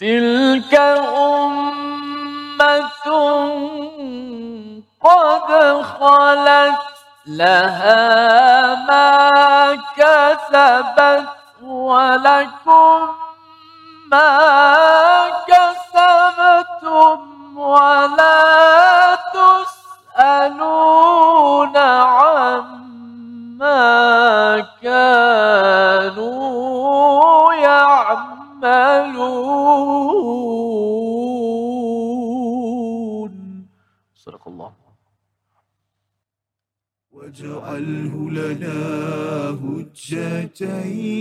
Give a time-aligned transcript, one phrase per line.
[0.00, 0.74] تلك
[1.16, 3.06] أمة
[5.00, 6.78] قد خلت
[7.26, 9.30] لها ما
[9.96, 11.28] كسبت
[11.62, 13.08] ولكم
[14.10, 14.89] ما
[40.61, 41.20] 这一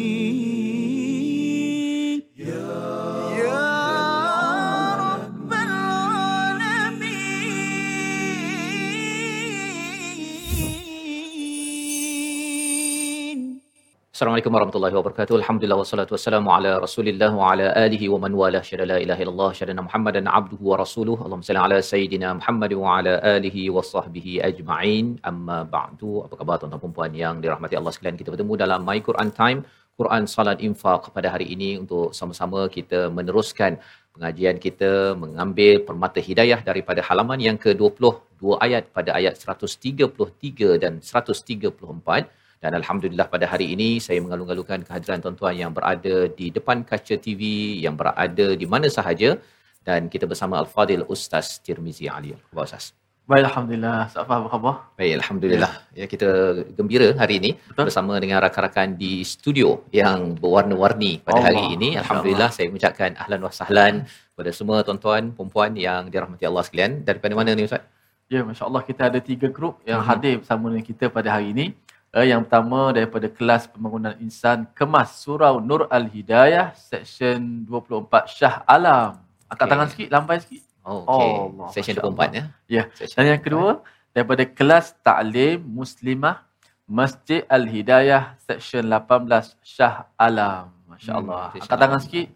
[14.21, 15.35] Assalamualaikum warahmatullahi wabarakatuh.
[15.41, 19.49] Alhamdulillah wassalatu wassalamu ala Rasulillah wa ala alihi wa man wala syada la ilaha illallah
[19.59, 21.17] syadana Muhammadan abduhu wa rasuluh.
[21.25, 25.07] Allahumma salli ala sayidina Muhammad wa ala alihi wa sahbihi ajma'in.
[25.31, 26.11] Amma ba'du.
[26.25, 28.19] Apa khabar tuan-tuan dan puan yang dirahmati Allah sekalian?
[28.21, 29.63] Kita bertemu dalam My Quran Time,
[30.01, 33.81] Quran Salat Infaq pada hari ini untuk sama-sama kita meneruskan
[34.13, 34.91] pengajian kita
[35.23, 42.29] mengambil permata hidayah daripada halaman yang ke-20 dua ayat pada ayat 133 dan 134
[42.63, 47.43] dan alhamdulillah pada hari ini saya mengalung-alungkan kehadiran tuan-tuan yang berada di depan kaca TV
[47.85, 49.41] yang berada di mana sahaja
[49.89, 52.37] dan kita bersama Al-Fadil Ustaz Tirmizi Ali.
[52.37, 52.93] Apa Ustaz?
[53.31, 54.13] Baik alhamdulillah.
[54.13, 54.75] Apa khabar?
[55.01, 55.73] Baik alhamdulillah.
[55.97, 56.05] Ya.
[56.05, 56.29] ya kita
[56.77, 57.89] gembira hari ini Betul?
[57.89, 61.47] bersama dengan rakan-rakan di studio yang berwarna-warni pada Allah.
[61.49, 61.89] hari ini.
[62.03, 62.57] Alhamdulillah Allah.
[62.61, 67.07] saya mengucapkan ahlan wa sahlan kepada semua tuan-tuan puan-puan yang dirahmati Allah sekalian.
[67.09, 67.87] Daripada mana ni Ustaz?
[68.29, 70.11] Ya, masya-Allah kita ada tiga grup yang uh-huh.
[70.11, 71.67] hadir bersama dengan kita pada hari ini.
[72.11, 79.23] Uh, yang pertama daripada kelas pembangunan insan kemas surau Nur Al-Hidayah section 24 Shah Alam.
[79.47, 79.71] Angkat okay.
[79.71, 80.63] tangan sikit, lambai sikit.
[80.83, 81.31] Oh, okay.
[81.55, 82.45] Oh, section 24 ya.
[82.67, 82.83] Ya.
[83.15, 86.43] Dan yang kedua daripada kelas Ta'lim Muslimah
[86.91, 90.75] Masjid Al-Hidayah section 18 Shah Alam.
[90.91, 91.55] Masya-Allah.
[91.55, 92.29] Hmm, Angkat tangan sikit.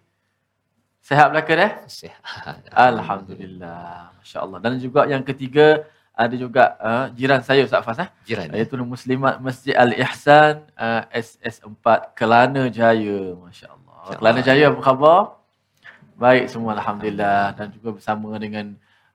[1.03, 1.73] Sehat belaka dah?
[1.91, 2.63] Sehat.
[2.71, 4.15] Alhamdulillah.
[4.23, 4.59] Masya-Allah.
[4.63, 5.83] Dan juga yang ketiga
[6.15, 8.09] ada juga uh, jiran saya Ustaz Fas eh.
[8.29, 8.55] Jiran.
[8.55, 13.35] Iaitu Muslimat Masjid Al-Ihsan uh, SS4 Kelana Jaya.
[13.35, 13.95] Masya-Allah.
[14.07, 15.19] Masya Kelana Jaya apa khabar?
[16.15, 18.67] Baik semua alhamdulillah dan juga bersama dengan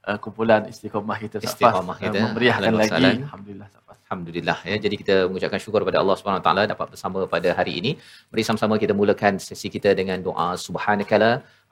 [0.03, 1.87] uh, kumpulan istiqamah kita Ustaz Fas.
[2.03, 2.17] Kita.
[2.19, 3.05] Uh, memeriahkan lagi.
[3.23, 3.97] Alhamdulillah Ustaz Fas.
[4.09, 4.75] Alhamdulillah ya.
[4.83, 7.91] Jadi kita mengucapkan syukur kepada Allah Subhanahu taala dapat bersama pada hari ini.
[8.33, 11.31] Mari sama-sama kita mulakan sesi kita dengan doa subhanakala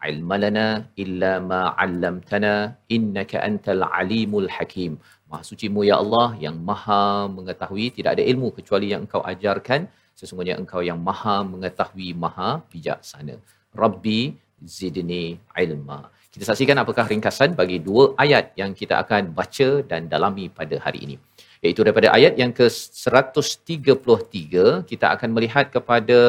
[0.09, 0.68] ilmalana
[1.04, 2.54] illa ma 'allamtana
[2.98, 4.94] innaka antal alimul hakim.
[5.32, 9.82] Maha sucimu ya Allah yang maha mengetahui tidak ada ilmu kecuali yang engkau ajarkan
[10.20, 13.36] sesungguhnya engkau yang maha mengetahui maha bijaksana.
[13.84, 14.20] Rabbi
[14.78, 15.26] zidni
[15.64, 16.00] ilma.
[16.34, 21.00] Kita saksikan apakah ringkasan bagi dua ayat yang kita akan baca dan dalami pada hari
[21.06, 21.16] ini.
[21.64, 24.54] Iaitu daripada ayat yang ke-133
[24.92, 26.20] kita akan melihat kepada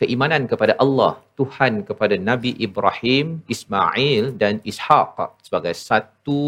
[0.00, 5.16] keimanan kepada Allah, Tuhan kepada Nabi Ibrahim, Ismail dan Ishaq
[5.46, 6.40] sebagai satu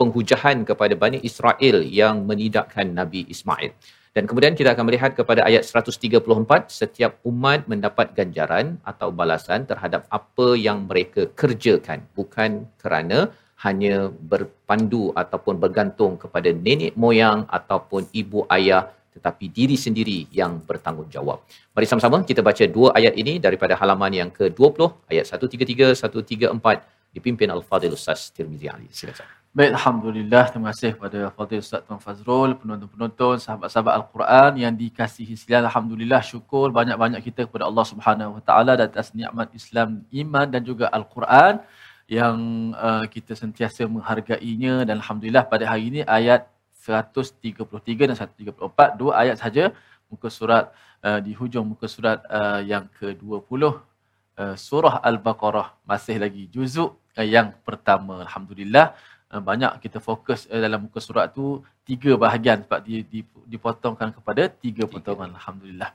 [0.00, 3.72] penghujahan kepada Bani Israel yang menidakkan Nabi Ismail.
[4.14, 10.06] Dan kemudian kita akan melihat kepada ayat 134, setiap umat mendapat ganjaran atau balasan terhadap
[10.18, 12.06] apa yang mereka kerjakan.
[12.14, 13.34] Bukan kerana
[13.66, 21.38] hanya berpandu ataupun bergantung kepada nenek moyang ataupun ibu ayah tetapi diri sendiri yang bertanggungjawab.
[21.74, 27.48] Mari sama-sama kita baca dua ayat ini daripada halaman yang ke-20 ayat 133 134 dipimpin
[27.54, 28.90] Al-Fadhil Ustaz Tirmizi Ali.
[28.90, 29.43] Silakan.
[29.54, 30.50] Baik, Alhamdulillah.
[30.50, 35.70] Terima kasih kepada Fadil Ustaz Tuan Fazrul, penonton-penonton, sahabat-sahabat Al-Quran yang dikasihi sekalian.
[35.70, 40.90] Alhamdulillah, syukur banyak-banyak kita kepada Allah Subhanahu Wa Taala atas nikmat Islam, iman dan juga
[40.90, 41.62] Al-Quran
[42.10, 42.36] yang
[42.74, 48.58] uh, kita sentiasa menghargainya dan Alhamdulillah pada hari ini ayat 133 dan 134,
[48.98, 49.70] dua ayat saja
[50.10, 50.74] muka surat
[51.06, 57.22] uh, di hujung muka surat uh, yang ke-20 uh, surah Al-Baqarah masih lagi juzuk uh,
[57.22, 58.26] yang pertama.
[58.26, 58.98] Alhamdulillah
[59.40, 64.46] banyak kita fokus uh, dalam muka surat tu tiga bahagian sebab di, di, dipotongkan kepada
[64.52, 65.38] tiga potongan tiga.
[65.40, 65.90] alhamdulillah.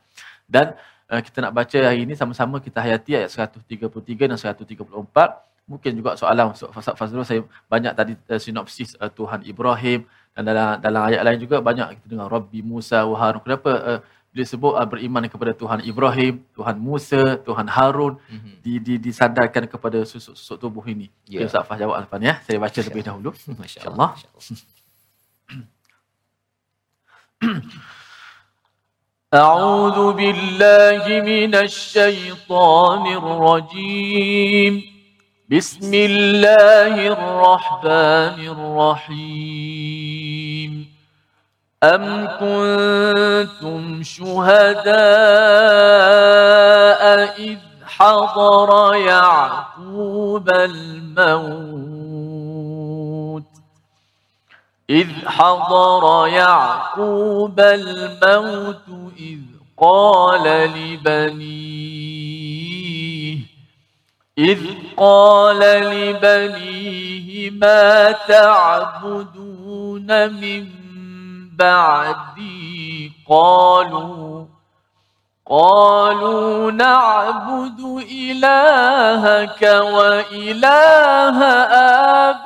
[0.50, 0.76] Dan
[1.08, 5.70] uh, kita nak baca hari ini sama-sama kita hayati ayat 133 dan 134.
[5.70, 10.68] Mungkin juga soalan Ustaz Fazrul saya banyak tadi uh, sinopsis uh, Tuhan Ibrahim dan dalam
[10.82, 13.42] dalam ayat lain juga banyak kita dengar Rabbi Musa wa Harun.
[13.46, 14.00] Kenapa uh,
[14.39, 18.55] dia sebut uh, beriman kepada Tuhan Ibrahim, Tuhan Musa, Tuhan Harun mm-hmm.
[18.67, 21.07] di, di disandarkan kepada susuk-susuk tubuh ini.
[21.31, 21.47] Ya.
[21.47, 21.49] Yeah.
[21.49, 22.43] Ustaz Fah jawab depan ya.
[22.43, 23.31] Saya baca lebih dahulu.
[23.63, 24.19] Masya-Allah.
[29.35, 34.83] أعوذ بالله من الشيطان الرجيم
[35.51, 40.73] بسم الله الرحمن الرحيم
[41.84, 44.94] أم كنتم شهداء
[47.40, 51.80] إذ حضر يعقوب الموت؟
[54.90, 59.40] إذ حضر يعقوب الموت إذ
[59.78, 60.44] قال
[60.76, 62.10] لبنيه
[64.38, 64.60] إذ
[64.98, 70.89] قال لبنيه ما تعبدون من
[71.60, 74.46] بعدي قالوا
[75.50, 77.80] قالوا نعبد
[78.12, 79.62] إلهك
[79.94, 81.44] وإله
[82.30, 82.40] آبائك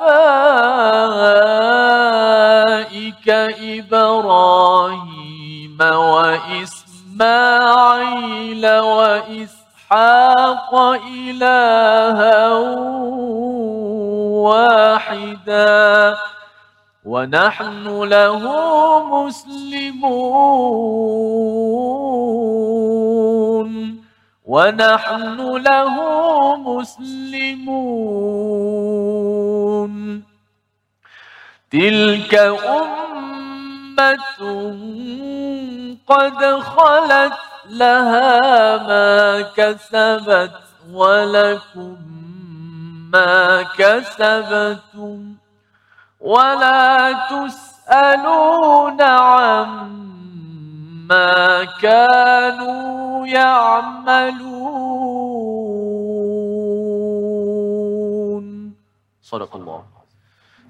[3.60, 7.24] إبراهيم وإسماعيل
[8.78, 10.74] وإسحاق
[11.14, 12.48] إلها
[14.44, 15.83] واحدا.
[17.24, 18.42] ونحن له
[19.24, 20.04] مسلمون.
[24.44, 25.94] ونحن له
[26.56, 27.54] مسلمون.
[31.72, 32.34] تلك
[32.68, 34.36] أمة
[36.08, 37.38] قد خلت
[37.70, 38.40] لها
[38.76, 40.52] ما كسبت
[40.92, 41.96] ولكم
[43.12, 45.43] ما كسبتم.
[46.24, 50.04] ولا تسألون عما
[51.82, 54.44] كانوا يعملون.
[59.22, 59.93] صدق الله.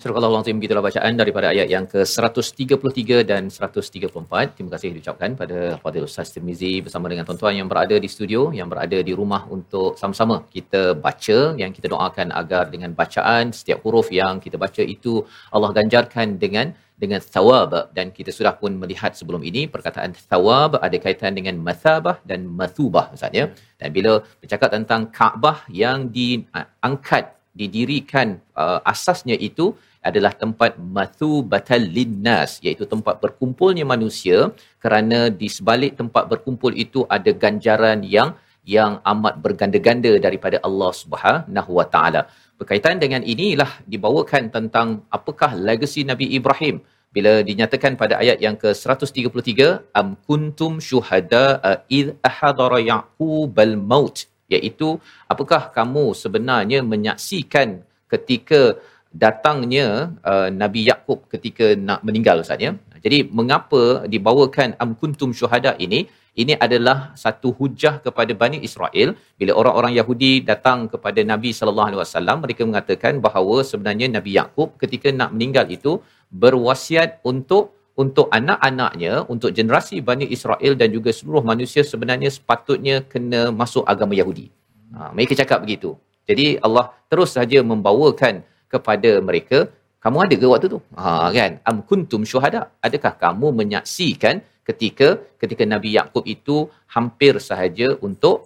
[0.04, 4.52] Surah Al-Azim gitulah bacaan daripada ayat yang ke-133 dan 134.
[4.52, 8.68] Terima kasih diucapkan pada Fadil Ustaz Tirmizi bersama dengan tuan-tuan yang berada di studio, yang
[8.68, 14.12] berada di rumah untuk sama-sama kita baca, yang kita doakan agar dengan bacaan setiap huruf
[14.12, 15.24] yang kita baca itu
[15.56, 20.96] Allah ganjarkan dengan dengan thawab dan kita sudah pun melihat sebelum ini perkataan thawab ada
[21.00, 23.48] kaitan dengan mathabah dan mathubah Ustaz ya.
[23.80, 29.72] Dan bila bercakap tentang Kaabah yang diangkat didirikan uh, asasnya itu
[30.04, 34.52] adalah tempat mathubatal linnas iaitu tempat berkumpulnya manusia.
[34.82, 41.70] Kerana di sebalik tempat berkumpul itu ada ganjaran yang yang amat berganda-ganda daripada Allah Subhanahu
[41.78, 42.22] Wa Taala.
[42.60, 46.80] Berkaitan dengan inilah dibawakan tentang apakah legasi Nabi Ibrahim.
[47.14, 51.62] Bila dinyatakan pada ayat yang ke-133 am kuntum syuhada
[51.98, 54.88] id ahadara yaqubal maut iaitu
[55.32, 57.80] apakah kamu sebenarnya menyaksikan
[58.12, 58.76] ketika
[59.14, 59.86] datangnya
[60.26, 62.74] uh, Nabi Yakub ketika nak meninggal Ustaz ya.
[63.04, 63.82] Jadi mengapa
[64.12, 66.10] dibawakan am kuntum syuhada ini?
[66.34, 72.00] Ini adalah satu hujah kepada Bani Israel bila orang-orang Yahudi datang kepada Nabi sallallahu alaihi
[72.02, 76.02] wasallam mereka mengatakan bahawa sebenarnya Nabi Yakub ketika nak meninggal itu
[76.34, 77.70] berwasiat untuk
[78.02, 84.18] untuk anak-anaknya untuk generasi Bani Israel dan juga seluruh manusia sebenarnya sepatutnya kena masuk agama
[84.18, 84.50] Yahudi.
[84.94, 85.94] Ha, mereka cakap begitu.
[86.28, 88.42] Jadi Allah terus saja membawakan
[88.72, 89.58] kepada mereka
[90.04, 95.08] kamu ada ke waktu tu ha kan am kuntum syuhada adakah kamu menyaksikan ketika
[95.42, 96.56] ketika Nabi Yakub itu
[96.94, 98.36] hampir sahaja untuk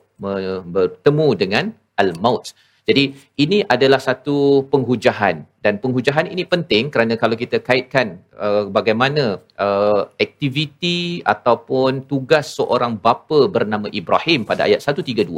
[0.74, 1.64] bertemu dengan
[2.02, 2.54] al maut
[2.88, 5.44] jadi ini adalah satu penghujahan.
[5.60, 12.96] Dan penghujahan ini penting kerana kalau kita kaitkan uh, bagaimana uh, aktiviti ataupun tugas seorang
[12.96, 15.28] bapa bernama Ibrahim pada ayat 132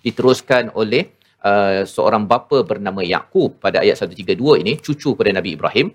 [0.00, 1.12] diteruskan oleh
[1.44, 5.92] uh, seorang bapa bernama Yakub pada ayat 132 ini cucu pada Nabi Ibrahim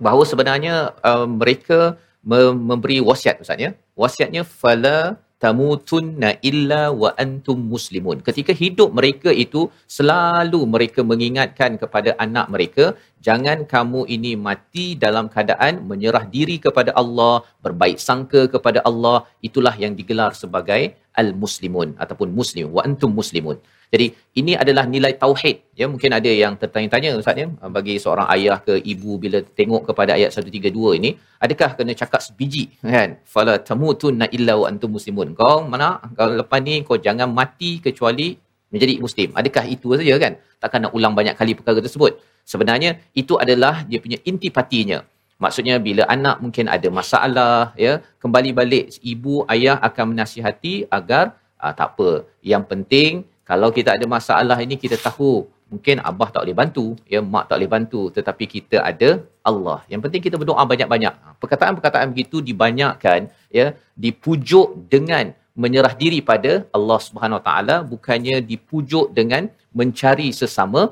[0.00, 3.76] bahawa sebenarnya uh, mereka memberi wasiat ustaz ya.
[3.92, 8.18] Wasiatnya fala tamutunna illa wa antum muslimun.
[8.28, 9.62] Ketika hidup mereka itu
[9.96, 12.84] selalu mereka mengingatkan kepada anak mereka
[13.28, 17.34] jangan kamu ini mati dalam keadaan menyerah diri kepada Allah
[17.66, 19.18] berbaik sangka kepada Allah.
[19.48, 20.82] Itulah yang digelar sebagai
[21.20, 23.58] al muslimun ataupun muslim wa antum muslimun
[23.92, 24.06] jadi
[24.40, 25.56] ini adalah nilai tauhid.
[25.76, 30.16] Ya mungkin ada yang tertanya-tanya Ustaz ya bagi seorang ayah ke ibu bila tengok kepada
[30.16, 31.10] ayat 132 ini,
[31.44, 33.20] adakah kena cakap sebiji kan?
[33.28, 35.36] Fala tamutunna illa wa antum muslimun.
[35.36, 38.32] Kau mana kalau lepas ni kau jangan mati kecuali
[38.72, 39.28] menjadi muslim.
[39.36, 40.32] Adakah itu saja kan?
[40.56, 42.16] Takkan nak ulang banyak kali perkara tersebut.
[42.48, 45.04] Sebenarnya itu adalah dia punya intipatinya.
[45.44, 51.24] Maksudnya bila anak mungkin ada masalah ya, kembali balik ibu ayah akan menasihati agar
[51.62, 52.10] ah, tak apa.
[52.52, 53.12] Yang penting
[53.50, 55.32] kalau kita ada masalah ini kita tahu
[55.72, 59.10] mungkin abah tak boleh bantu ya mak tak boleh bantu tetapi kita ada
[59.50, 63.20] Allah yang penting kita berdoa banyak-banyak ha, perkataan-perkataan begitu dibanyakkan
[63.58, 63.66] ya
[64.04, 65.32] dipujuk dengan
[65.62, 69.48] menyerah diri pada Allah Subhanahu Wa Taala bukannya dipujuk dengan
[69.80, 70.82] mencari sesama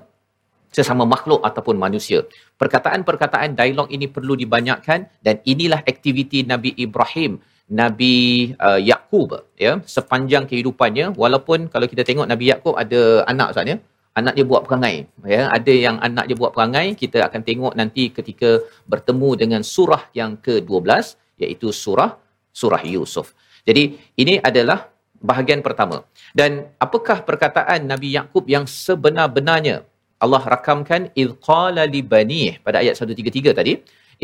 [0.71, 2.23] sesama makhluk ataupun manusia.
[2.57, 10.51] Perkataan-perkataan dialog ini perlu dibanyakkan dan inilah aktiviti Nabi Ibrahim, Nabi uh, Yakub ya sepanjang
[10.51, 13.77] kehidupannya walaupun kalau kita tengok Nabi Yakub ada anak Ustaz ya
[14.19, 18.11] anak dia buat perangai ya ada yang anak dia buat perangai kita akan tengok nanti
[18.11, 18.59] ketika
[18.91, 21.15] bertemu dengan surah yang ke-12
[21.47, 22.19] iaitu surah
[22.51, 23.31] surah Yusuf.
[23.63, 24.91] Jadi ini adalah
[25.23, 26.03] bahagian pertama.
[26.35, 29.87] Dan apakah perkataan Nabi Yakub yang sebenar-benarnya
[30.25, 33.73] Allah rakamkan id qala li bani pada ayat 133 tadi.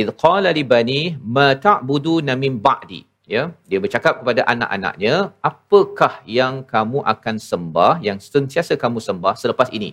[0.00, 1.00] Id qala li bani
[1.36, 3.00] ma ta'buduna min ba'di.
[3.34, 5.14] Ya dia bercakap kepada anak-anaknya
[5.50, 9.90] apakah yang kamu akan sembah yang sentiasa kamu sembah selepas ini?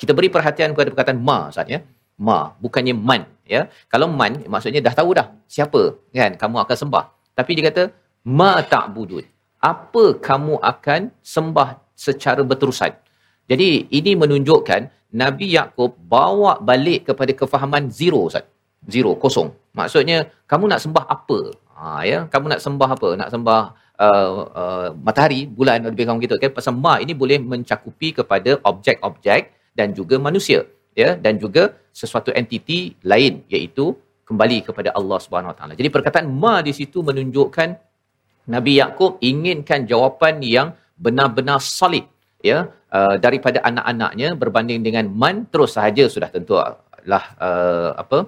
[0.00, 1.80] Kita beri perhatian kepada perkataan ma Ustaz ya.
[2.26, 3.62] Ma bukannya man ya.
[3.92, 5.82] Kalau man maksudnya dah tahu dah siapa
[6.20, 7.04] kan kamu akan sembah.
[7.38, 7.84] Tapi dia kata
[8.38, 9.24] ma ta'budun.
[9.72, 12.92] Apa kamu akan sembah secara berterusan
[13.46, 18.44] jadi ini menunjukkan Nabi Yakub bawa balik kepada kefahaman zero Ustaz.
[18.86, 19.50] Zero, kosong.
[19.74, 21.38] Maksudnya kamu nak sembah apa?
[21.74, 23.08] Ha, ya, kamu nak sembah apa?
[23.20, 23.60] Nak sembah
[23.98, 24.30] uh,
[24.62, 26.50] uh, matahari, bulan lebih kurang gitu kan.
[26.54, 30.62] Pasal ma ini boleh mencakupi kepada objek-objek dan juga manusia,
[30.94, 33.94] ya, dan juga sesuatu entiti lain iaitu
[34.28, 35.72] kembali kepada Allah Subhanahu Wa Taala.
[35.78, 37.68] Jadi perkataan ma di situ menunjukkan
[38.54, 42.06] Nabi Yakub inginkan jawapan yang benar-benar solid
[42.49, 42.59] ya
[42.97, 46.57] uh, daripada anak-anaknya berbanding dengan man terus sahaja sudah tentu
[47.11, 48.19] lah uh, apa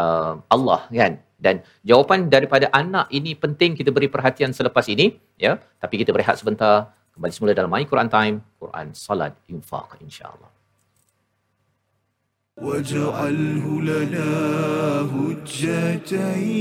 [0.00, 5.06] uh, Allah kan dan jawapan daripada anak ini penting kita beri perhatian selepas ini
[5.38, 5.52] ya
[5.82, 10.50] tapi kita berehat sebentar kembali semula dalam My Quran Time Quran Salat Infaq insyaallah
[12.58, 14.30] واجعله لنا
[15.14, 16.58] هجتين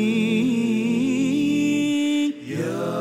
[2.48, 3.01] يا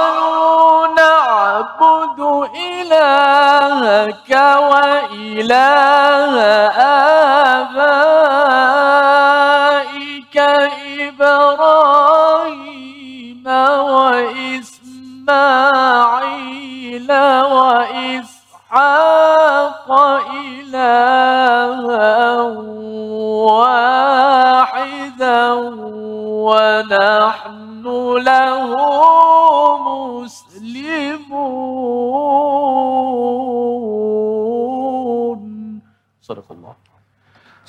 [4.00, 4.30] إلهك
[4.70, 6.34] وإله
[6.70, 7.19] آبائك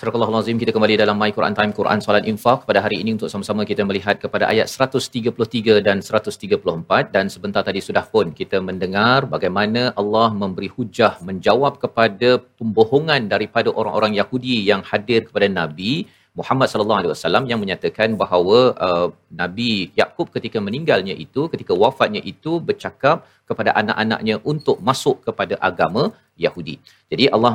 [0.03, 3.31] Surah Al-Azim kita kembali dalam My Quran Time Quran Salat Infaq pada hari ini untuk
[3.31, 5.31] sama-sama kita melihat kepada ayat 133
[5.79, 12.43] dan 134 dan sebentar tadi sudah pun kita mendengar bagaimana Allah memberi hujah menjawab kepada
[12.59, 18.59] pembohongan daripada orang-orang Yahudi yang hadir kepada Nabi Muhammad sallallahu alaihi wasallam yang menyatakan bahawa
[18.87, 19.09] uh,
[19.41, 26.05] Nabi Yakub ketika meninggalnya itu ketika wafatnya itu bercakap kepada anak-anaknya untuk masuk kepada agama
[26.45, 26.77] Yahudi.
[27.13, 27.53] Jadi Allah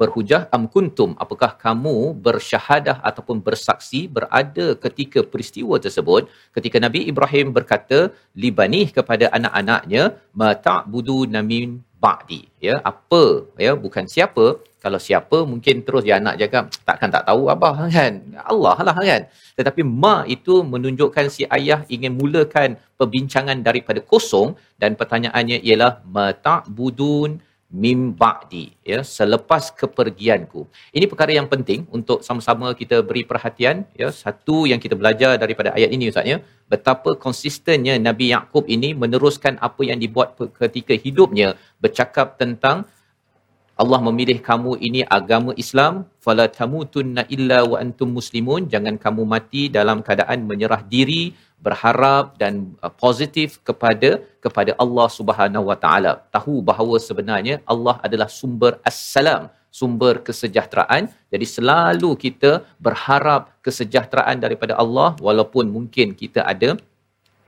[0.00, 1.96] berhujah am kuntum apakah kamu
[2.26, 6.26] bersyahadah ataupun bersaksi berada ketika peristiwa tersebut
[6.58, 8.00] ketika Nabi Ibrahim berkata
[8.44, 10.04] libanih kepada anak-anaknya
[10.42, 13.22] mata'budu namin ba'di ya apa
[13.66, 14.46] ya bukan siapa
[14.84, 17.90] kalau siapa mungkin terus dia anak cakap takkan tak tahu abah?
[17.90, 18.12] kan?
[18.46, 19.22] Allah lah kan?
[19.58, 27.42] Tetapi ma itu menunjukkan si ayah ingin mulakan perbincangan daripada kosong dan pertanyaannya ialah mata'budun
[27.82, 28.66] mim ba'di?
[28.90, 30.60] Ya selepas kepergianku.
[30.96, 34.08] Ini perkara yang penting untuk sama-sama kita beri perhatian ya.
[34.14, 36.38] Satu yang kita belajar daripada ayat ini ustaz ya.
[36.72, 42.86] Betapa konsistennya Nabi Yakub ini meneruskan apa yang dibuat ketika hidupnya bercakap tentang
[43.82, 45.94] Allah memilih kamu ini agama Islam
[46.24, 48.62] fala tamutunna illa wa antum muslimun.
[48.72, 51.22] Jangan kamu mati dalam keadaan menyerah diri
[51.66, 54.10] berharap dan uh, positif kepada
[54.44, 56.12] kepada Allah Subhanahu wa taala.
[56.36, 59.46] Tahu bahawa sebenarnya Allah adalah sumber assalam
[59.78, 61.02] sumber kesejahteraan.
[61.32, 62.50] Jadi selalu kita
[62.86, 66.70] berharap kesejahteraan daripada Allah walaupun mungkin kita ada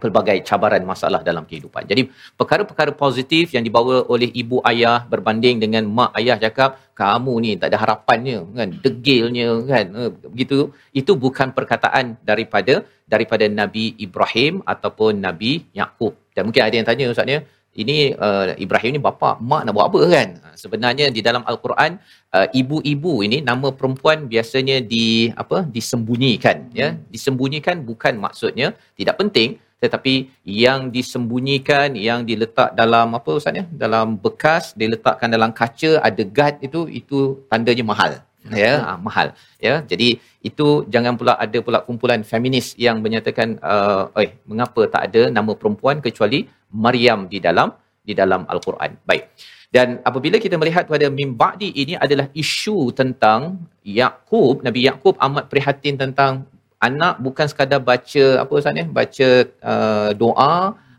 [0.03, 1.85] pelbagai cabaran masalah dalam kehidupan.
[1.91, 2.03] Jadi
[2.41, 7.69] perkara-perkara positif yang dibawa oleh ibu ayah berbanding dengan mak ayah cakap kamu ni tak
[7.71, 8.69] ada harapannya kan?
[8.85, 9.87] Degilnya kan?
[10.03, 10.59] Eh, begitu.
[11.01, 16.17] Itu bukan perkataan daripada daripada Nabi Ibrahim ataupun Nabi Yakub.
[16.35, 17.41] Dan mungkin ada yang tanya ustaz ya
[17.79, 20.29] ini uh, Ibrahim ni bapa mak nak buat apa kan?
[20.59, 22.03] Sebenarnya di dalam al-Quran
[22.35, 26.99] uh, ibu-ibu ini nama perempuan biasanya di apa disembunyikan ya?
[27.15, 33.65] Disembunyikan bukan maksudnya tidak penting tetapi yang disembunyikan yang diletak dalam apa ustaz ya?
[33.83, 37.19] Dalam bekas diletakkan dalam kaca ada guard itu itu
[37.51, 38.13] tandanya mahal.
[38.61, 39.29] Ya ha, mahal.
[39.67, 40.09] Ya jadi
[40.49, 45.53] itu jangan pula ada pula kumpulan feminis yang menyatakan uh, eh mengapa tak ada nama
[45.61, 46.49] perempuan kecuali
[46.85, 47.73] Maryam di dalam
[48.09, 49.01] di dalam al-Quran?
[49.09, 49.25] Baik.
[49.71, 53.65] Dan apabila kita melihat pada mimba'di ini adalah isu tentang
[53.99, 56.45] Yakub Nabi Yakub amat prihatin tentang
[56.81, 58.85] anak bukan sekadar baca apa Ustaz ni?
[58.99, 59.29] Baca
[59.73, 60.55] uh, doa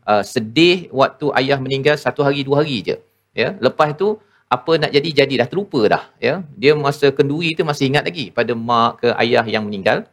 [0.06, 2.96] uh, sedih waktu ayah meninggal satu hari dua hari je.
[3.34, 4.22] Ya lepas tu
[4.52, 6.34] apa nak jadi jadi dah terlupa dah ya.
[6.62, 10.06] Dia masa kenduri tu masih ingat lagi pada mak ke ayah yang meninggal.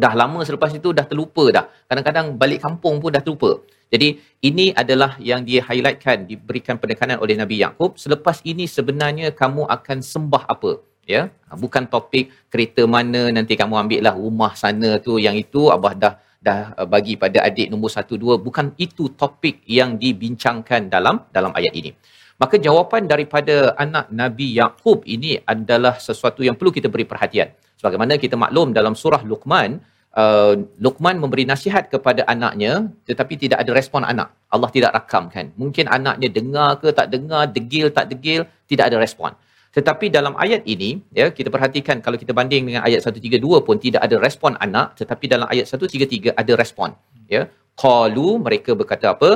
[0.00, 1.64] Dah lama selepas itu dah terlupa dah.
[1.88, 3.52] Kadang-kadang balik kampung pun dah terlupa.
[3.90, 9.66] Jadi ini adalah yang dia highlightkan diberikan penekanan oleh Nabi Yakub selepas ini sebenarnya kamu
[9.66, 10.78] akan sembah apa
[11.14, 11.22] ya.
[11.48, 15.94] Ha, bukan topik kereta mana nanti kamu ambil lah rumah sana tu yang itu abah
[16.02, 16.14] dah
[16.46, 18.34] dah uh, bagi pada adik nombor satu dua.
[18.46, 21.92] Bukan itu topik yang dibincangkan dalam dalam ayat ini.
[22.40, 27.52] Maka jawapan daripada anak Nabi Yakub ini adalah sesuatu yang perlu kita beri perhatian.
[27.76, 29.76] Sebagaimana kita maklum dalam surah Luqman
[30.16, 32.72] uh, Luqman memberi nasihat kepada anaknya
[33.04, 34.32] tetapi tidak ada respon anak.
[34.54, 35.52] Allah tidak rakamkan.
[35.60, 39.36] Mungkin anaknya dengar ke tak dengar degil tak degil tidak ada respon
[39.76, 44.02] tetapi dalam ayat ini, ya kita perhatikan kalau kita banding dengan ayat 132 pun tidak
[44.06, 46.90] ada respon anak, tetapi dalam ayat 133 ada respon.
[47.34, 47.42] Ya,
[47.82, 49.30] qalu mereka berkata apa?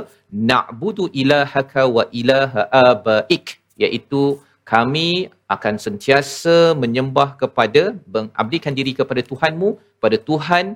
[0.50, 9.70] Na'budu ilahaka wa ilaha abaik, iaitu kami akan sentiasa menyembah kepada mengabdikan diri kepada Tuhanmu,
[10.02, 10.74] pada Tuhan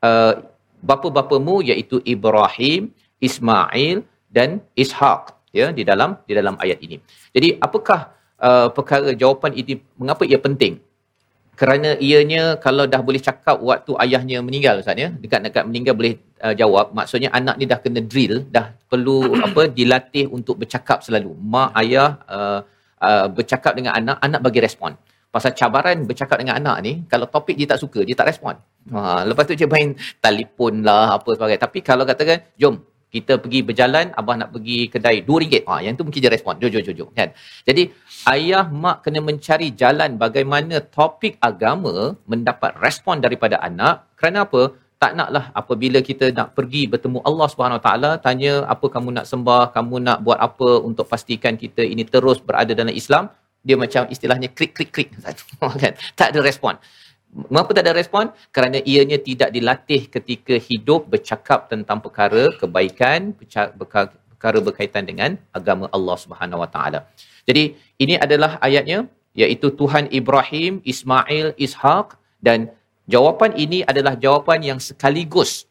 [0.00, 0.34] uh,
[0.90, 2.88] bapa-bapamu iaitu Ibrahim,
[3.28, 4.00] Ismail
[4.32, 5.22] dan Ishaq
[5.60, 6.96] ya di dalam di dalam ayat ini.
[7.36, 8.00] Jadi apakah
[8.44, 10.76] uh, perkara jawapan ini mengapa ia penting?
[11.54, 16.50] Kerana ianya kalau dah boleh cakap waktu ayahnya meninggal Ustaz ya dekat-dekat meninggal boleh uh,
[16.50, 16.90] jawab.
[16.98, 21.30] Maksudnya anak ni dah kena drill dah perlu apa dilatih untuk bercakap selalu.
[21.38, 22.60] Mak ayah uh,
[22.98, 24.98] uh, bercakap dengan anak anak bagi respon.
[25.30, 28.58] Pasal cabaran bercakap dengan anak ni kalau topik dia tak suka dia tak respon.
[28.90, 31.62] Ha lepas tu dia main telefon lah apa sebagainya.
[31.70, 32.82] Tapi kalau katakan jom
[33.14, 36.54] kita pergi berjalan abah nak pergi kedai RM2 ha yang tu mungkin dia respon.
[36.60, 37.28] Jom jom jom kan?
[37.68, 37.82] Jadi
[38.34, 41.94] ayah mak kena mencari jalan bagaimana topik agama
[42.32, 43.94] mendapat respon daripada anak.
[44.18, 44.62] Kerana apa?
[45.02, 49.62] Tak naklah apabila kita nak pergi bertemu Allah Subhanahu Taala tanya apa kamu nak sembah
[49.76, 53.26] kamu nak buat apa untuk pastikan kita ini terus berada dalam Islam
[53.66, 55.08] dia macam istilahnya klik klik klik.
[55.82, 55.92] Kan?
[56.18, 56.76] Tak ada respon
[57.34, 58.30] Mengapa tak ada respon?
[58.54, 66.16] Kerana ianya tidak dilatih ketika hidup bercakap tentang perkara kebaikan, perkara berkaitan dengan agama Allah
[66.24, 67.00] Subhanahu Wa Taala.
[67.48, 69.10] Jadi ini adalah ayatnya
[69.42, 72.70] iaitu Tuhan Ibrahim, Ismail, Ishaq dan
[73.10, 75.66] jawapan ini adalah jawapan yang sekaligus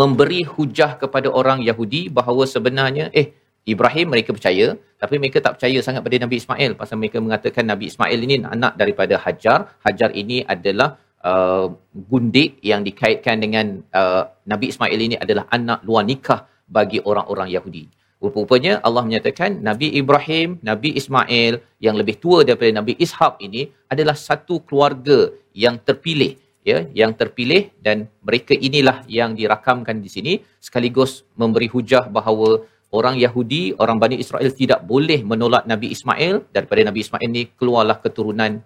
[0.00, 3.28] memberi hujah kepada orang Yahudi bahawa sebenarnya eh
[3.62, 6.70] Ibrahim mereka percaya tapi mereka tak percaya sangat pada Nabi Ismail.
[6.78, 9.74] Pasal mereka mengatakan Nabi Ismail ini anak daripada Hajar.
[9.82, 10.94] Hajar ini adalah
[11.26, 17.50] uh, gundik yang dikaitkan dengan uh, Nabi Ismail ini adalah anak luar nikah bagi orang-orang
[17.50, 17.84] Yahudi.
[18.22, 24.14] Rupa-rupanya Allah menyatakan Nabi Ibrahim, Nabi Ismail yang lebih tua daripada Nabi Ishaq ini adalah
[24.14, 27.74] satu keluarga yang terpilih ya yang terpilih.
[27.82, 32.62] Dan mereka inilah yang dirakamkan di sini sekaligus memberi hujah bahawa
[32.98, 36.34] orang Yahudi, orang Bani Israel tidak boleh menolak Nabi Ismail.
[36.56, 38.60] Daripada Nabi Ismail ni keluarlah keturunan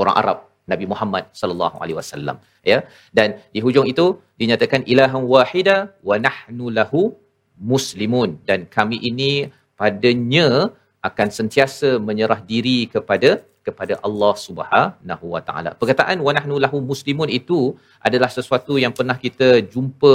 [0.00, 0.38] orang Arab
[0.72, 2.36] Nabi Muhammad sallallahu alaihi wasallam
[2.72, 2.78] ya.
[3.18, 4.06] Dan di hujung itu
[4.40, 5.76] dinyatakan ilahan wahida
[6.08, 7.02] wa nahnu lahu
[7.72, 8.38] muslimun.
[8.48, 9.32] Dan kami ini
[9.80, 10.48] padanya
[11.08, 13.30] akan sentiasa menyerah diri kepada
[13.66, 15.70] kepada Allah Subhanahu wa taala.
[15.80, 17.60] Perkataan wa nahnu lahu muslimun itu
[18.08, 20.14] adalah sesuatu yang pernah kita jumpa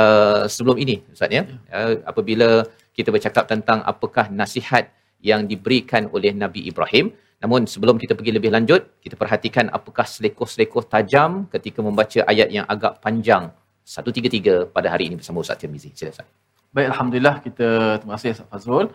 [0.00, 1.42] uh, sebelum ini ustaz ya.
[1.68, 2.48] Uh, apabila
[2.96, 8.50] kita bercakap tentang apakah nasihat yang diberikan oleh Nabi Ibrahim namun sebelum kita pergi lebih
[8.54, 13.50] lanjut kita perhatikan apakah selekoh-selekoh tajam ketika membaca ayat yang agak panjang.
[13.82, 15.90] 133 pada hari ini bersama Ustaz Tirmizi.
[15.90, 16.28] Sila Ustaz.
[16.70, 18.86] Baik alhamdulillah kita terima kasih Ustaz Fazrul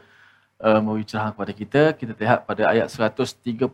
[0.64, 1.82] uh, memberi cerahan kepada kita.
[2.00, 3.68] Kita lihat pada ayat 133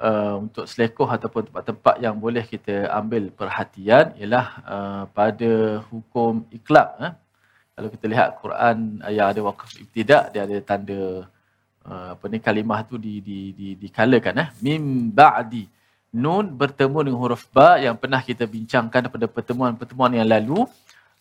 [0.00, 6.88] uh, untuk selekoh ataupun tempat-tempat yang boleh kita ambil perhatian ialah uh, pada hukum ikhlab
[7.04, 7.12] eh.
[7.76, 11.28] kalau kita lihat Quran yang ada waqaf ibtidak dia ada tanda
[11.84, 15.68] uh, apa ni kalimah tu di di di dikalakan eh mim ba'di.
[16.10, 20.66] Nun bertemu dengan huruf ba yang pernah kita bincangkan pada pertemuan-pertemuan yang lalu.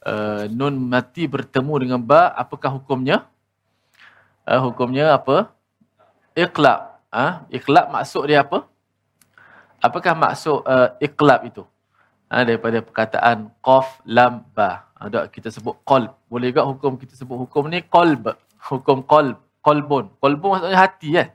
[0.02, 3.30] Uh, nun mati bertemu dengan ba apakah hukumnya?
[4.50, 5.54] Uh, hukumnya apa?
[6.34, 8.70] Iqlab ah uh, iqlab maksud dia apa?
[9.82, 11.64] Apakah maksud uh, iqlab itu?
[12.30, 14.86] Uh, daripada perkataan qaf lam ba.
[15.00, 16.14] Ada kita sebut qalb.
[16.30, 18.38] Boleh juga hukum kita sebut hukum ni qalb.
[18.70, 20.14] Hukum qalb qalbun.
[20.22, 21.28] Qalbun maksudnya hati kan?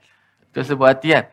[0.53, 1.25] Kita sebut hati kan?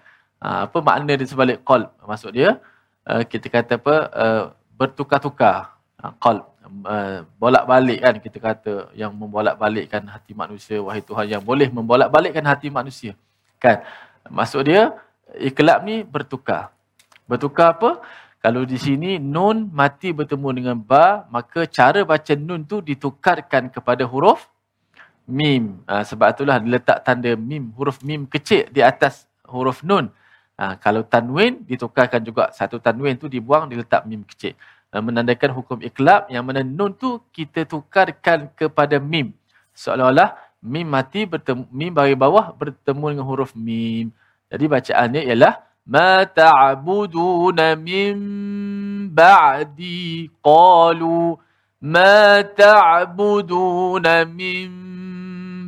[0.41, 1.93] Uh, apa makna di sebalik qalb?
[2.01, 2.58] Maksud dia
[3.06, 3.95] uh, kita kata apa?
[4.10, 5.77] Uh, bertukar-tukar.
[6.01, 6.49] Uh, qalb.
[6.88, 8.15] Uh, bolak-balik kan?
[8.17, 13.13] Kita kata yang membolak-balikkan hati manusia wahai Tuhan yang boleh membolak-balikkan hati manusia
[13.62, 13.86] kan
[14.29, 14.93] maksud dia
[15.39, 16.69] ikhlas ni bertukar.
[17.25, 18.03] Bertukar apa?
[18.41, 24.01] Kalau di sini nun mati bertemu dengan ba maka cara baca nun tu ditukarkan kepada
[24.03, 24.49] huruf
[25.29, 25.79] mim.
[25.86, 30.10] Ha, sebab itulah diletak tanda mim huruf mim kecil di atas huruf nun.
[30.57, 32.49] Ha, kalau tanwin ditukarkan juga.
[32.49, 34.57] Satu tanwin tu dibuang diletak mim kecil.
[34.89, 39.38] Ha, menandakan hukum iklab yang mana nun tu kita tukarkan kepada mim.
[39.77, 44.13] Seolah-olah mim mati bertemu mim bagi bawah bertemu dengan huruf mim.
[44.54, 45.58] Jadi bacaannya ialah
[45.89, 48.15] ma ta'buduna min
[49.10, 51.34] ba'di qalu
[51.82, 54.69] ma ta'buduna min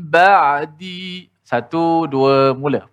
[0.06, 1.26] ba'di.
[1.42, 2.86] Satu dua mula.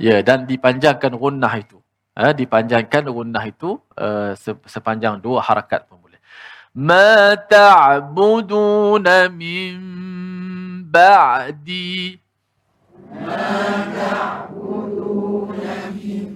[0.00, 1.79] Ya dan dipanjangkan gunnah itu.
[2.20, 4.36] Ha, dipanjangkan gunnah itu uh,
[4.68, 6.20] sepanjang dua harakat pun boleh.
[6.76, 9.80] Ma ta'buduna min
[10.84, 12.20] ba'di.
[13.24, 13.40] Ma
[13.88, 16.28] ta'buduna min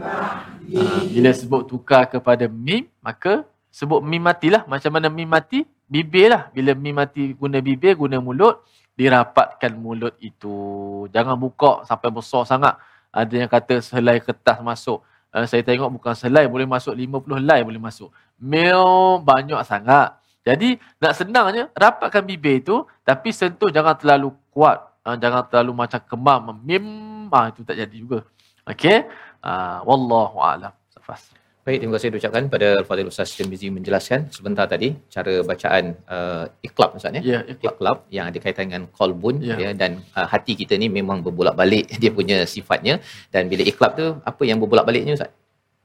[0.00, 0.80] ba'di.
[1.12, 4.64] Bila sebut tukar kepada mim, maka sebut mim matilah.
[4.64, 5.68] Macam mana mim mati?
[5.92, 6.48] Bibir lah.
[6.56, 8.64] Bila mim mati guna bibir, guna mulut
[8.96, 11.04] dirapatkan mulut itu.
[11.12, 12.80] Jangan buka sampai besar sangat.
[13.16, 15.00] Ada yang kata selai kertas masuk.
[15.32, 18.12] Uh, saya tengok bukan selai boleh masuk 50 helai boleh masuk.
[18.36, 20.20] Mil banyak sangat.
[20.44, 24.84] Jadi nak senangnya rapatkan bibir itu tapi sentuh jangan terlalu kuat.
[25.00, 26.60] Uh, jangan terlalu macam kemam.
[26.60, 26.84] Mim
[27.32, 28.20] ah, itu tak jadi juga.
[28.68, 29.08] Okey.
[29.40, 30.76] Uh, wallahu a'lam.
[30.92, 31.32] Safas.
[31.66, 36.94] Baik, terima kasih ucapkan pada Fadil Ustaz Tirmizi menjelaskan sebentar tadi cara bacaan uh, iklab
[36.94, 37.22] Ustaz ya.
[37.30, 37.74] Yeah, iklab.
[37.74, 39.58] iklab yang ada kaitan dengan qalbun yeah.
[39.58, 43.02] ya dan uh, hati kita ni memang berbolak-balik dia punya sifatnya
[43.34, 45.34] dan bila iklab tu apa yang berbolak-baliknya Ustaz?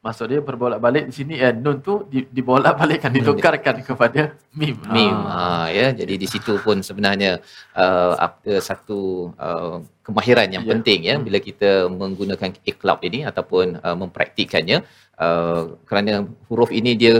[0.05, 4.77] Maksud dia berbolak-balik di sini eh, nun tu di, dibolak-balikkan ditukarkan kepada mim.
[4.85, 5.17] Mim.
[5.33, 5.65] Ha.
[5.65, 7.41] ha ya jadi di situ pun sebenarnya
[7.73, 10.71] uh, ada satu uh, kemahiran yang yeah.
[10.73, 11.25] penting ya hmm.
[11.25, 14.81] bila kita menggunakan iklab ini ataupun uh, mempraktikkannya
[15.25, 17.15] uh, kerana huruf ini dia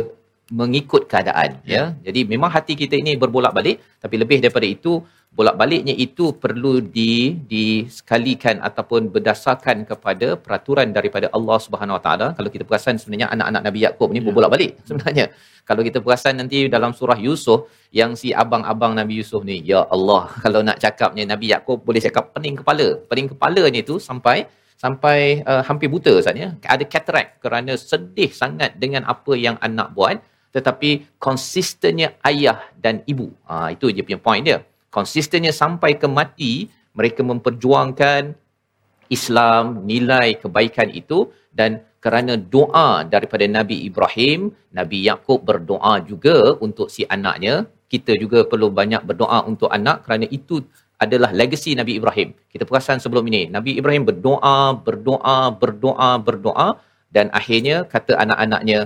[0.60, 1.74] mengikut keadaan ya.
[1.76, 1.84] ya.
[2.06, 4.94] Jadi memang hati kita ini berbolak-balik tapi lebih daripada itu
[5.32, 12.28] bolak-baliknya itu perlu di disekalikan ataupun berdasarkan kepada peraturan daripada Allah Subhanahu Wa Taala.
[12.38, 14.26] Kalau kita perasan sebenarnya anak-anak Nabi Yakub ni ya.
[14.28, 15.26] berbolak-balik sebenarnya.
[15.64, 20.28] Kalau kita perasan nanti dalam surah Yusuf yang si abang-abang Nabi Yusuf ni, ya Allah,
[20.44, 22.88] kalau nak cakapnya Nabi Yakub boleh cakap pening kepala.
[23.08, 24.38] Pening kepala ni tu sampai
[24.82, 26.58] sampai uh, hampir buta saja.
[26.66, 30.18] Ada cataract kerana sedih sangat dengan apa yang anak buat
[30.52, 33.32] tetapi konsistennya ayah dan ibu.
[33.48, 34.60] Ha, itu dia punya point dia.
[34.92, 38.36] Konsistennya sampai ke mati, mereka memperjuangkan
[39.08, 46.92] Islam, nilai kebaikan itu dan kerana doa daripada Nabi Ibrahim, Nabi Yakub berdoa juga untuk
[46.92, 47.70] si anaknya.
[47.92, 50.64] Kita juga perlu banyak berdoa untuk anak kerana itu
[51.04, 52.30] adalah legasi Nabi Ibrahim.
[52.54, 56.68] Kita perasan sebelum ini, Nabi Ibrahim berdoa, berdoa, berdoa, berdoa
[57.16, 58.80] dan akhirnya kata anak-anaknya,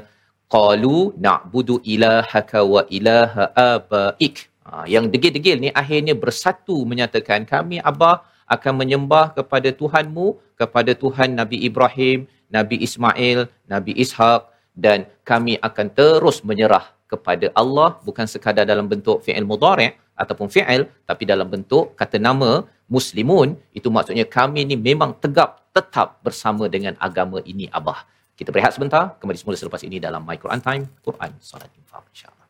[0.55, 4.47] qalu na'budu ilahaka wa ilaha abaik.
[4.65, 11.37] Ha, yang degil-degil ni akhirnya bersatu menyatakan kami abah akan menyembah kepada Tuhanmu, kepada Tuhan
[11.37, 14.41] Nabi Ibrahim, Nabi Ismail, Nabi Ishaq
[14.73, 20.82] dan kami akan terus menyerah kepada Allah bukan sekadar dalam bentuk fi'il mudhari' ataupun fi'il
[21.08, 22.50] tapi dalam bentuk kata nama
[22.90, 28.02] muslimun itu maksudnya kami ni memang tegap tetap bersama dengan agama ini abah.
[28.34, 32.40] Kita berehat sebentar, kembali semula selepas ini dalam My Quran Time, Quran Salat Infaq insya-Allah.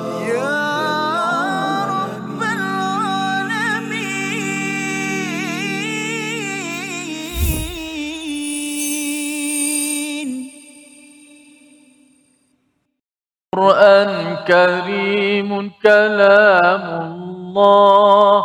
[13.54, 18.44] قرآن كريم كلام الله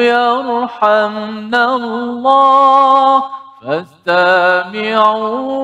[0.00, 3.22] يرحمنا الله.
[3.63, 5.21] فاستمعوا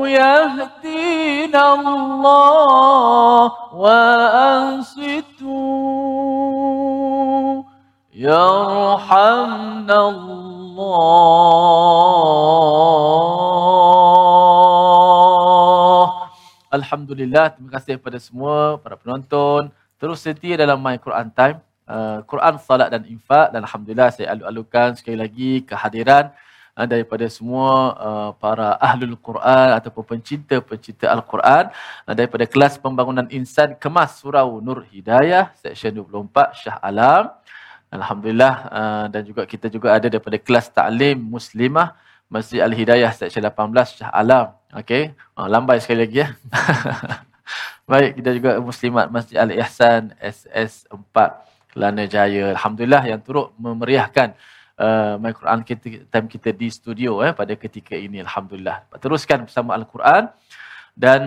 [0.08, 5.24] يهدينا الله وأنصتوا
[8.14, 10.86] يرحمنا الله
[16.76, 19.72] Alhamdulillah, terima kasih kepada semua para penonton.
[19.96, 21.64] Terus setia dalam My Quran Time.
[21.88, 23.56] Uh, Quran, Salat dan Infak.
[23.56, 26.36] Dan Alhamdulillah saya alu-alukan sekali lagi kehadiran
[26.77, 31.71] uh, daripada semua uh, para ahlul Quran ataupun pencinta-pencinta Al-Quran
[32.07, 37.31] uh, daripada kelas pembangunan insan kemas surau Nur Hidayah seksyen 24 Shah Alam.
[37.91, 41.99] Alhamdulillah uh, dan juga kita juga ada daripada kelas taklim muslimah
[42.31, 44.55] Masjid Al-Hidayah seksyen 18 Shah Alam.
[44.71, 46.29] Okey, uh, lambai sekali lagi ya.
[47.91, 51.17] Baik, kita juga muslimat Masjid Al-Ihsan SS4
[51.75, 52.55] Kelana Jaya.
[52.55, 54.39] Alhamdulillah yang turut memeriahkan
[54.81, 58.25] uh, My Quran kita, time kita di studio eh, pada ketika ini.
[58.25, 58.89] Alhamdulillah.
[58.97, 60.33] Teruskan bersama Al-Quran.
[60.97, 61.23] Dan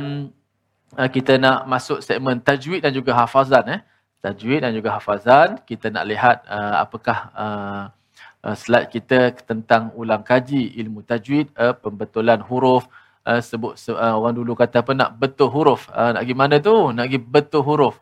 [0.97, 3.65] uh, kita nak masuk segmen tajwid dan juga hafazan.
[3.77, 3.81] Eh.
[4.25, 5.61] Tajwid dan juga hafazan.
[5.61, 7.83] Kita nak lihat uh, apakah uh,
[8.43, 12.89] uh, slide kita tentang ulang kaji ilmu tajwid, uh, pembetulan huruf,
[13.23, 15.87] uh, sebut uh, orang dulu kata apa nak betul huruf.
[15.91, 16.75] Uh, nak pergi mana tu?
[16.91, 17.95] Nak pergi betul huruf.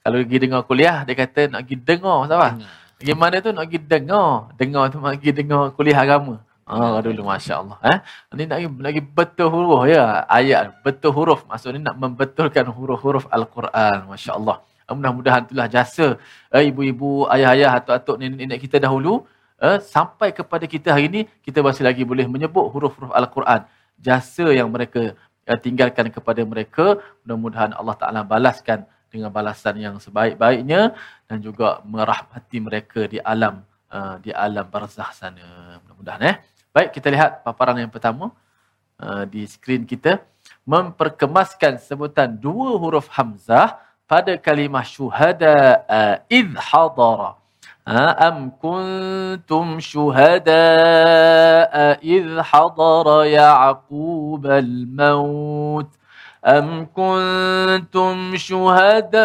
[0.00, 2.18] Kalau pergi dengar kuliah, dia kata nak pergi dengar.
[2.24, 2.48] Siapa?
[2.56, 2.79] Pergi
[3.16, 3.50] mana tu?
[3.56, 4.52] Nak pergi dengar.
[4.60, 6.34] Dengar tu nak pergi dengar kuliah agama.
[6.70, 7.78] Ah, dulu Masya Allah.
[7.82, 7.98] Eh?
[8.36, 10.22] Ini nak pergi betul huruf ya.
[10.28, 11.40] Ayat betul huruf.
[11.50, 13.96] Maksudnya nak membetulkan huruf-huruf Al-Quran.
[14.12, 14.56] Masya Allah.
[14.90, 16.18] Mudah-mudahan itulah jasa
[16.50, 19.22] eh, ibu-ibu, ayah-ayah, atuk-atuk, nenek-nenek kita dahulu.
[19.62, 23.62] Eh, sampai kepada kita hari ini, kita masih lagi boleh menyebut huruf-huruf Al-Quran
[24.00, 25.14] jasa yang mereka
[25.46, 26.98] uh, tinggalkan kepada mereka.
[27.22, 34.15] Mudah-mudahan Allah Ta'ala balaskan dengan balasan yang sebaik-baiknya dan juga merahmati mereka di alam uh,
[34.19, 35.79] di alam barzah sana.
[35.83, 36.35] Mudah-mudahan eh.
[36.75, 38.35] Baik, kita lihat paparan yang pertama
[38.99, 40.19] uh, di skrin kita.
[40.65, 47.45] Memperkemaskan sebutan dua huruf Hamzah pada kalimah syuhada uh, idh hadara.
[47.87, 55.89] أم كنتم شهداء إذ حضر يعقوب الموت
[56.45, 59.15] أم كنتم شهداء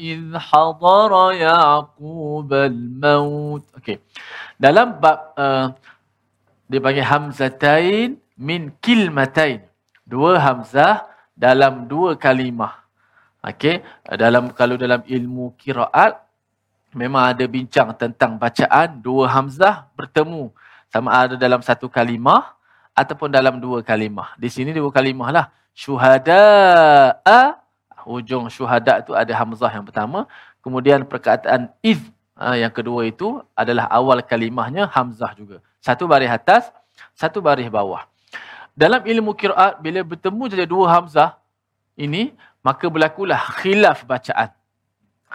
[0.00, 4.00] إذ حضر يعقوب الموت Okey.
[4.56, 5.76] Dalam bab uh,
[6.68, 9.60] dia panggil hamzatain min kilmatain.
[10.08, 11.04] Dua hamzah
[11.36, 12.80] dalam dua kalimah.
[13.40, 13.80] Okey,
[14.20, 16.16] dalam kalau dalam ilmu kiraat
[16.92, 20.52] memang ada bincang tentang bacaan dua hamzah bertemu
[20.92, 22.53] sama ada dalam satu kalimah
[22.95, 24.33] ataupun dalam dua kalimah.
[24.39, 25.45] Di sini dua kalimah lah.
[25.75, 26.39] Syuhada
[28.07, 30.29] hujung syuhada tu ada hamzah yang pertama,
[30.63, 31.99] kemudian perkataan iz
[32.37, 35.59] ha, yang kedua itu adalah awal kalimahnya hamzah juga.
[35.81, 36.69] Satu baris atas,
[37.17, 38.05] satu baris bawah.
[38.77, 41.29] Dalam ilmu qiraat bila bertemu saja dua hamzah
[41.97, 42.31] ini
[42.63, 44.53] maka berlakulah khilaf bacaan.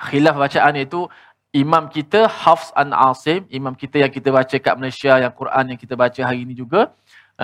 [0.08, 1.10] Khilaf bacaan itu
[1.50, 5.78] imam kita Hafs an Asim, imam kita yang kita baca kat Malaysia yang Quran yang
[5.80, 6.94] kita baca hari ini juga,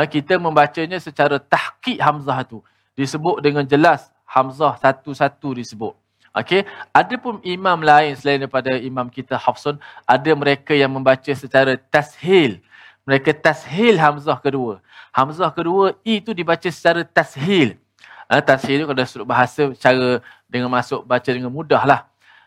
[0.05, 2.61] kita membacanya secara tahqiq hamzah tu.
[2.93, 5.97] Disebut dengan jelas hamzah satu-satu disebut.
[6.37, 11.81] Okey, ada pun imam lain selain daripada imam kita Hafsun, ada mereka yang membaca secara
[11.89, 12.61] tashil.
[13.09, 14.85] Mereka tashil hamzah kedua.
[15.17, 17.81] Hamzah kedua i itu dibaca secara tashil.
[18.29, 22.01] Ha, tashil itu kalau sudut bahasa cara dengan masuk baca dengan mudah lah.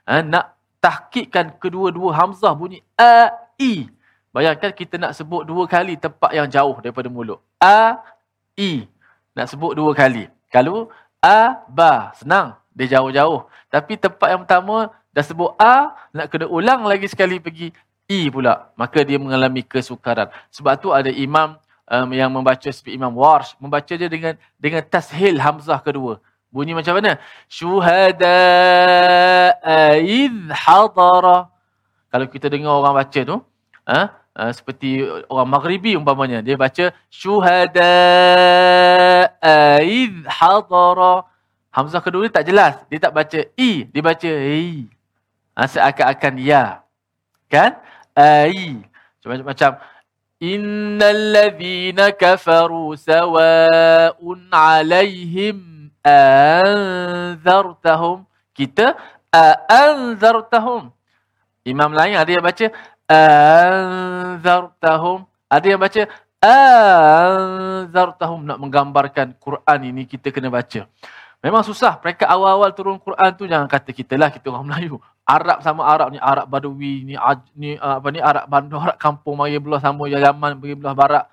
[0.05, 3.89] Ha, nak tahkikkan kedua-dua hamzah bunyi a i.
[4.29, 7.41] Bayangkan kita nak sebut dua kali tempat yang jauh daripada mulut.
[7.57, 7.97] A
[8.53, 8.85] i.
[9.33, 10.29] Nak sebut dua kali.
[10.53, 13.49] Kalau a ba senang dia jauh-jauh.
[13.73, 17.73] Tapi tempat yang pertama dah sebut a nak kena ulang lagi sekali pergi
[18.05, 18.69] i pula.
[18.77, 20.29] Maka dia mengalami kesukaran.
[20.53, 21.57] Sebab tu ada imam
[21.89, 26.21] um, yang membaca seperti Imam Warsh membaca dia dengan dengan tashil hamzah kedua.
[26.49, 27.17] Bunyi macam mana?
[27.45, 28.37] Syuhada
[30.01, 31.49] id hadara.
[32.09, 33.37] Kalau kita dengar orang baca tu,
[33.85, 34.17] ha?
[34.39, 36.39] Uh, seperti orang Maghribi umpamanya.
[36.39, 37.91] Dia baca syuhada
[39.83, 41.27] id hadara.
[41.75, 42.79] Hamzah kedua ni tak jelas.
[42.87, 43.83] Dia tak baca i.
[43.83, 44.87] Dia baca i.
[45.59, 46.79] Ha, seakan-akan ya.
[47.51, 47.75] Kan?
[48.15, 48.79] Ai.
[49.19, 49.71] Macam, macam
[50.39, 57.43] Innal ladhina kafaru sawa'un alaihim anzartahum
[58.55, 58.95] kita
[59.67, 60.95] anzartahum.
[61.67, 62.71] Imam lain ada yang baca
[63.09, 65.25] anzartahum.
[65.49, 66.05] Ada yang baca
[66.45, 70.85] anzartahum nak menggambarkan Quran ini kita kena baca.
[71.39, 71.95] Memang susah.
[72.03, 75.01] Mereka awal-awal turun Quran tu jangan kata kita lah kita orang Melayu.
[75.23, 77.15] Arab sama Arab ni Arab Badawi ni
[77.55, 81.25] ni apa ni Arab Bandar Arab kampung mari belah sama Yaman pergi belah barat.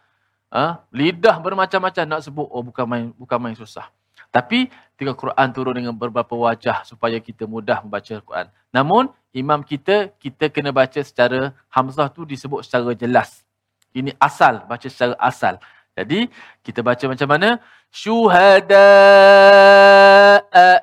[0.46, 0.78] Ha?
[0.94, 3.90] lidah bermacam-macam nak sebut oh bukan main bukan main susah.
[4.30, 8.46] Tapi tiga Quran turun dengan beberapa wajah supaya kita mudah membaca Quran.
[8.70, 13.44] Namun imam kita kita kena baca secara hamzah tu disebut secara jelas.
[13.92, 15.60] Ini asal, baca secara asal.
[15.96, 16.28] Jadi
[16.64, 17.60] kita baca macam mana?
[17.92, 18.88] Syuhada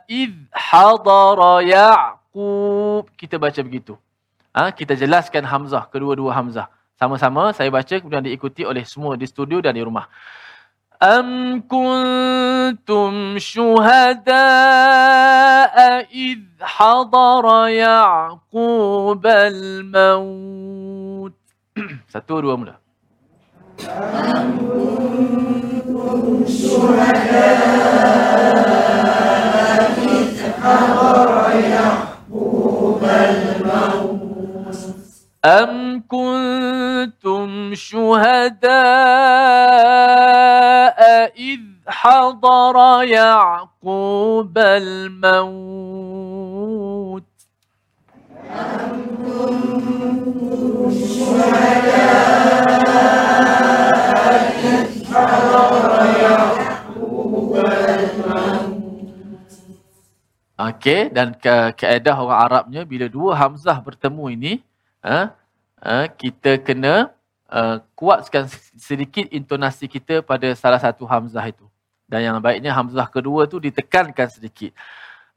[0.09, 3.09] id hadara Yaqub.
[3.17, 3.97] Kita baca begitu.
[4.53, 6.69] Ha, kita jelaskan hamzah, kedua-dua hamzah.
[6.97, 10.05] Sama-sama saya baca kemudian diikuti oleh semua di studio dan di rumah.
[11.03, 14.33] أم كنتم شهداء
[16.15, 21.33] إذ حضر يعقوب الموت
[22.29, 22.75] dua, mula.
[23.83, 24.57] أم
[25.87, 27.63] كنتم شهداء
[30.07, 30.31] إذ
[30.63, 34.12] حضر يعقوب الموت
[35.44, 38.68] أم كنتم شهداء
[41.38, 45.22] إذ حضر يعقوب الموت
[48.50, 52.38] أم كنتم شهداء
[54.64, 58.68] إذ حضر يعقوب الموت
[60.58, 64.58] Okey dan ke keedah orang Arabnya bila dua hamzah bertemu ini
[65.03, 65.27] uh,
[65.83, 67.11] uh, kita kena
[67.51, 68.47] uh, kuatkan
[68.79, 71.67] sedikit intonasi kita pada salah satu hamzah itu.
[72.07, 74.71] Dan yang baiknya hamzah kedua tu ditekankan sedikit.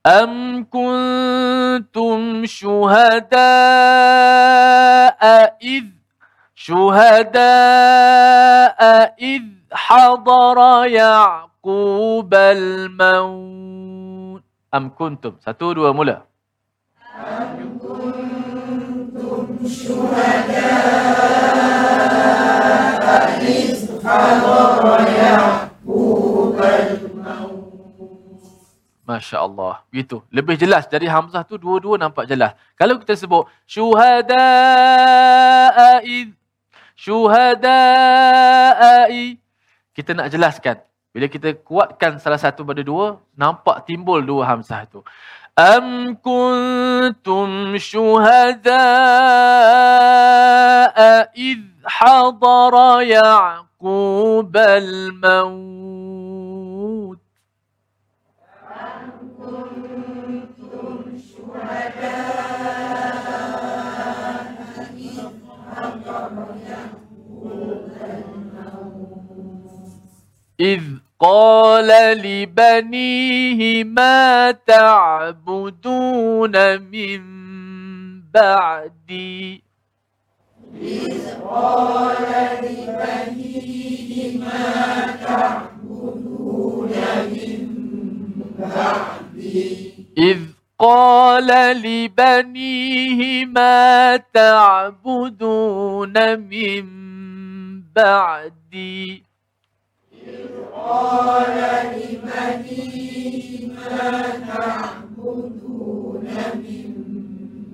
[0.07, 3.51] Am kuntum syuhada
[5.59, 5.91] id
[6.55, 7.51] syuhada
[9.19, 13.67] id hadara yaqub al-maut.
[14.71, 15.35] Am kuntum.
[15.43, 16.23] Satu, dua, mula.
[17.19, 17.66] Am
[29.07, 29.87] Masya Allah.
[29.91, 30.19] Begitu.
[30.35, 30.91] Lebih jelas.
[30.91, 32.59] Dari Hamzah tu dua-dua nampak jelas.
[32.75, 34.35] Kalau kita sebut syuhada'i
[36.99, 38.05] syuhada'i
[39.95, 40.83] kita nak jelaskan.
[41.15, 45.01] Bila kita kuatkan salah satu pada dua, nampak timbul dua Hamzah itu.
[45.59, 48.77] أم كنتم شهداء
[51.37, 55.67] إذ حضر يعقوب الموت؟
[70.61, 70.83] إذ
[71.21, 77.21] قال لبنيه ما تعبدون من
[78.35, 79.63] بعدي.
[80.83, 82.17] إذ قال
[82.63, 86.93] لبنيه ما تعبدون
[87.33, 87.67] من
[88.59, 90.39] بعدي إذ
[90.79, 91.47] قال
[91.83, 96.87] لبنيه ما تعبدون من
[97.97, 99.26] بعدي.
[100.74, 101.58] قال
[101.96, 104.00] لبنيه ما
[104.48, 106.26] تعبدون
[106.62, 106.90] من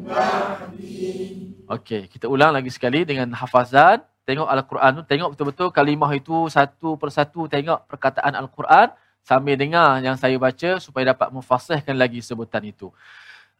[0.07, 3.99] بعدي Okey, kita ulang lagi sekali dengan hafazan.
[4.23, 7.43] Tengok Al-Quran tu, tengok betul-betul kalimah itu satu persatu.
[7.51, 8.87] Tengok perkataan Al-Quran
[9.19, 12.87] sambil dengar yang saya baca supaya dapat memfasihkan lagi sebutan itu.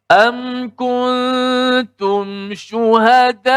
[0.08, 3.52] Am kuntum syuhada'a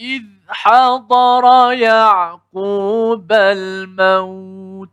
[0.00, 4.89] idh حضر يعقوب الموت.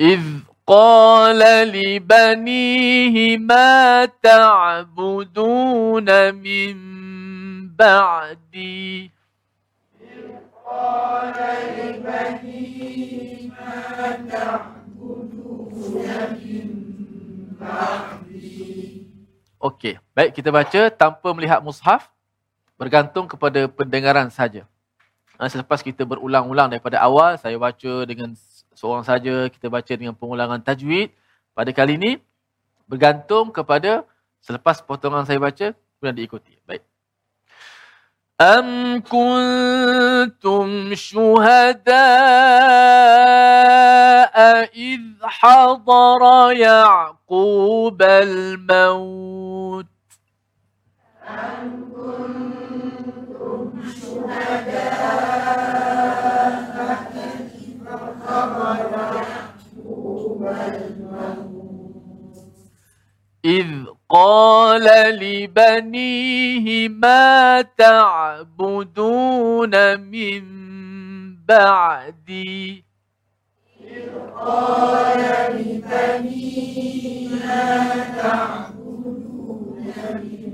[0.00, 0.20] إذ
[0.66, 6.76] قال لبنيه ما تعبدون من
[7.76, 9.17] بعدي؟
[12.27, 13.71] لبنيه ما
[14.29, 16.67] تعبدون من
[17.59, 18.51] بعدي
[19.63, 22.11] Okey, baik kita baca tanpa melihat mushaf
[22.75, 24.67] bergantung kepada pendengaran saja.
[25.39, 28.35] Ha, selepas kita berulang-ulang daripada awal, saya baca dengan
[28.75, 31.15] seorang saja, kita baca dengan pengulangan tajwid.
[31.55, 32.19] Pada kali ini
[32.91, 34.03] bergantung kepada
[34.43, 36.51] Selepas potongan saya baca, kemudian diikuti.
[36.67, 36.83] Baik.
[38.38, 41.90] Am kuntum syuhada'a
[44.70, 49.90] idh hadara Ya'qub al-maut.
[51.26, 55.18] Am kuntum syuhada'a
[57.58, 57.90] idh
[58.22, 61.58] hadara Ya'qub al-maut.
[63.44, 64.84] إذ قال
[65.20, 68.90] لبنيه ما تعبدون
[70.00, 70.42] من
[71.44, 72.84] بعدي.
[74.36, 75.20] قال
[75.60, 77.68] لبنيه ما
[78.22, 80.52] تعبدون من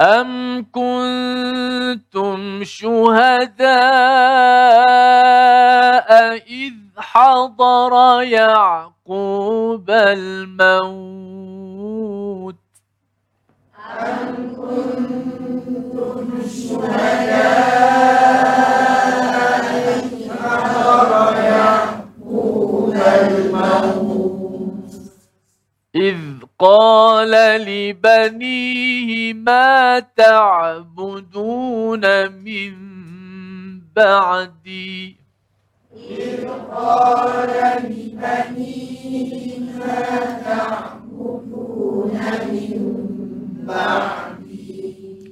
[0.00, 3.70] أم كنتم شهداء
[6.46, 11.30] إذ حضر يعقوب الموت.
[14.00, 17.70] أم كنتم شهداء
[20.42, 24.30] حضر يعقوب الموت
[25.94, 26.18] إذ
[26.58, 27.30] قال
[27.60, 32.74] لبنيه ما تعبدون من
[33.96, 35.19] بعدي؟
[35.99, 37.51] إذ قال
[37.87, 39.31] لبنيه
[39.77, 39.99] ما
[40.45, 42.19] تعبدون
[42.51, 42.73] من
[43.67, 44.35] بعدي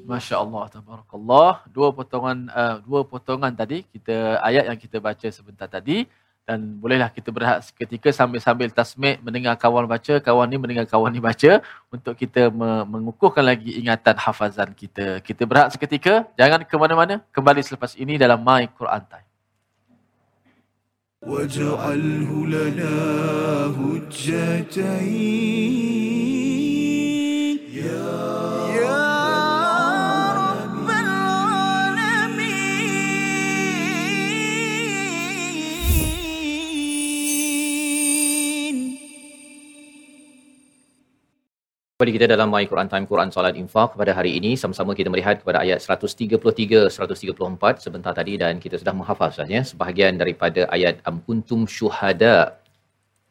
[0.04, 1.52] Masya Allah, tabarakallah.
[1.72, 6.06] Dua potongan uh, dua potongan tadi kita ayat yang kita baca sebentar tadi
[6.44, 11.24] dan bolehlah kita berehat seketika sambil-sambil tasmik mendengar kawan baca, kawan ni mendengar kawan ni
[11.24, 12.52] baca untuk kita
[12.94, 15.24] mengukuhkan lagi ingatan hafazan kita.
[15.24, 19.27] Kita berehat seketika, jangan ke mana-mana, kembali selepas ini dalam My Quran Time.
[21.27, 22.97] واجعله لنا
[23.79, 25.29] هجتين.
[41.99, 45.37] Kembali kita dalam My Quran Time Quran Salat Infaq pada hari ini sama-sama kita melihat
[45.41, 49.63] kepada ayat 133 134 sebentar tadi dan kita sudah menghafal ya.
[49.71, 52.37] Sebahagian daripada ayat am kuntum syuhada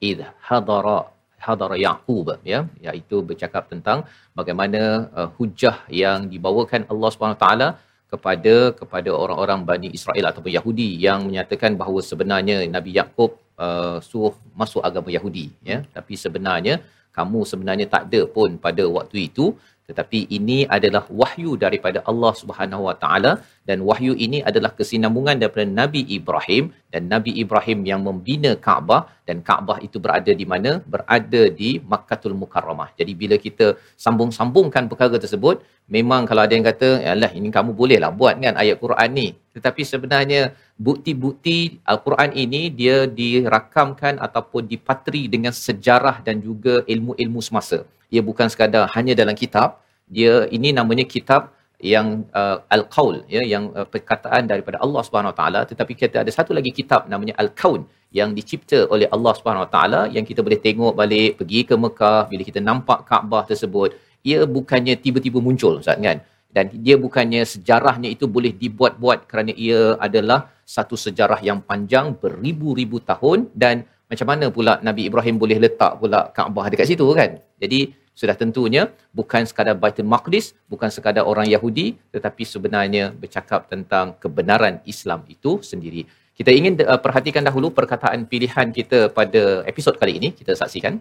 [0.10, 0.98] id hadara
[1.46, 2.60] hadara yaqub ya.
[2.88, 4.04] Iaitu bercakap tentang
[4.40, 4.82] bagaimana
[5.16, 7.70] uh, hujah yang dibawakan Allah taala
[8.12, 13.32] kepada kepada orang-orang Bani Israel ataupun Yahudi yang menyatakan bahawa sebenarnya Nabi Yakub
[13.68, 15.80] uh, suruh masuk agama Yahudi ya.
[15.96, 16.78] Tapi sebenarnya
[17.18, 19.48] kamu sebenarnya tak ada pun pada waktu itu.
[19.90, 23.32] Tetapi ini adalah wahyu daripada Allah Subhanahu Wa Taala.
[23.70, 26.64] Dan wahyu ini adalah kesinambungan daripada Nabi Ibrahim
[26.94, 30.80] dan Nabi Ibrahim yang membina Kaabah dan Kaabah itu berada di mana?
[30.94, 32.90] Berada di Makkahul Mukarramah.
[33.00, 38.12] Jadi bila kita sambung-sambungkan perkara tersebut memang kalau ada yang kata yalah ini kamu bolehlah
[38.20, 39.28] buat kan ayat Quran ni.
[39.56, 40.42] Tetapi sebenarnya
[40.80, 47.84] bukti-bukti Al-Quran ini dia dirakamkan ataupun dipatri dengan sejarah dan juga ilmu-ilmu semasa.
[48.14, 53.70] Ia bukan sekadar hanya dalam kitab dia ini namanya kitab yang uh, al-qaul ya yang
[53.78, 55.62] uh, perkataan daripada Allah Subhanahu Wa Taala.
[55.70, 60.02] Tetapi kita ada satu lagi kitab namanya al-kaun yang dicipta oleh Allah Subhanahu Wa Taala
[60.10, 63.94] yang kita boleh tengok balik pergi ke Mekah bila kita nampak Kaabah tersebut
[64.26, 66.20] ia bukannya tiba-tiba muncul Ustaz kan?
[66.56, 72.98] Dan dia bukannya sejarahnya itu boleh dibuat-buat kerana ia adalah satu sejarah yang panjang beribu-ribu
[73.04, 73.52] tahun.
[73.54, 77.38] Dan macam mana pula Nabi Ibrahim boleh letak pula Kaabah dekat situ kan?
[77.62, 78.84] Jadi sudah tentunya
[79.20, 85.52] bukan sekadar Baitul Maqdis, bukan sekadar orang Yahudi, tetapi sebenarnya bercakap tentang kebenaran Islam itu
[85.72, 86.02] sendiri.
[86.38, 90.30] Kita ingin uh, perhatikan dahulu perkataan pilihan kita pada episod kali ini.
[90.40, 90.98] Kita saksikan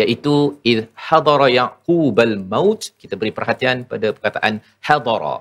[0.00, 0.34] iaitu
[0.70, 5.36] id hadara yaqubal maut kita beri perhatian pada perkataan hadara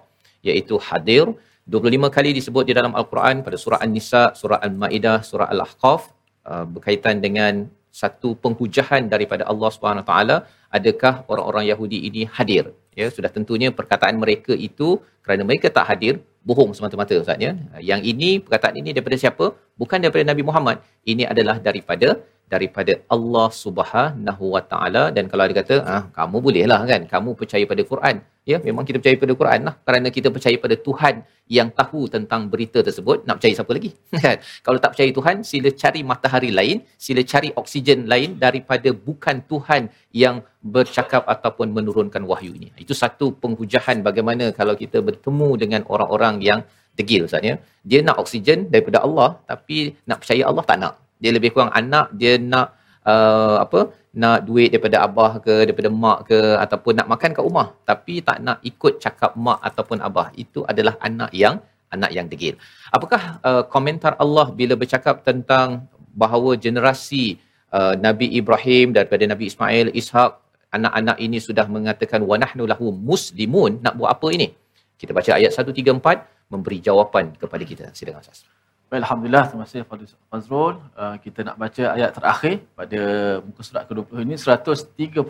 [0.47, 1.25] iaitu hadir
[1.69, 6.01] 25 kali disebut di dalam al-Quran pada surah An-Nisa, surah Al-Maidah, surah Al-Ahqaf
[6.49, 7.69] uh, berkaitan dengan
[8.01, 10.37] satu penghujahan daripada Allah Subhanahu taala
[10.77, 12.73] adakah orang-orang Yahudi ini hadir?
[12.99, 16.13] Ya sudah tentunya perkataan mereka itu kerana mereka tak hadir
[16.47, 17.51] bohong semata-mata ustaz ya.
[17.89, 19.45] Yang ini perkataan ini daripada siapa?
[19.81, 20.77] Bukan daripada Nabi Muhammad.
[21.11, 22.19] Ini adalah daripada
[22.53, 25.03] daripada Allah Subhanahu Wa Taala.
[25.15, 28.17] Dan kalau dia kata ah kamu bolehlah kan kamu percaya pada Quran.
[28.51, 29.75] Ya memang kita percaya pada Quran lah.
[29.87, 31.15] Kerana kita percaya pada Tuhan
[31.57, 33.17] yang tahu tentang berita tersebut.
[33.27, 33.91] Nak percaya siapa lagi?
[34.25, 34.37] Kan?
[34.65, 39.81] Kalau tak percaya Tuhan sila cari matahari lain sila cari oksigen lain daripada bukan Tuhan
[40.23, 40.37] yang
[40.75, 46.61] bercakap ataupun menurunkan wahyu ini itu satu penghujahan bagaimana kalau kita bertemu dengan orang-orang yang
[46.99, 47.55] degil ustaz ya.
[47.89, 49.77] Dia nak oksigen daripada Allah tapi
[50.09, 52.67] nak percaya Allah tak nak dia lebih kurang anak dia nak
[53.11, 53.79] uh, apa
[54.23, 57.67] nak duit daripada abah ke daripada mak ke ataupun nak makan kat rumah.
[57.89, 60.27] Tapi tak nak ikut cakap mak ataupun abah.
[60.43, 61.61] Itu adalah anak yang
[61.93, 62.55] anak yang degil.
[62.95, 65.85] Apakah uh, komentar Allah bila bercakap tentang
[66.21, 67.37] bahawa generasi
[67.77, 70.31] uh, Nabi Ibrahim daripada Nabi Ismail Ishak
[70.69, 73.81] anak-anak ini sudah mengatakan wa nahnu lahu muslimun.
[73.85, 74.53] Nak buat apa ini?
[74.99, 77.85] Kita baca ayat 134 memberi jawapan kepada kita.
[77.93, 78.45] Silakan Ustaz
[78.89, 79.85] Baik, Alhamdulillah, terima kasih
[80.33, 80.81] Fazrul.
[80.97, 83.01] Uh, kita nak baca ayat terakhir pada
[83.45, 85.29] muka surat ke-20 ini, 134.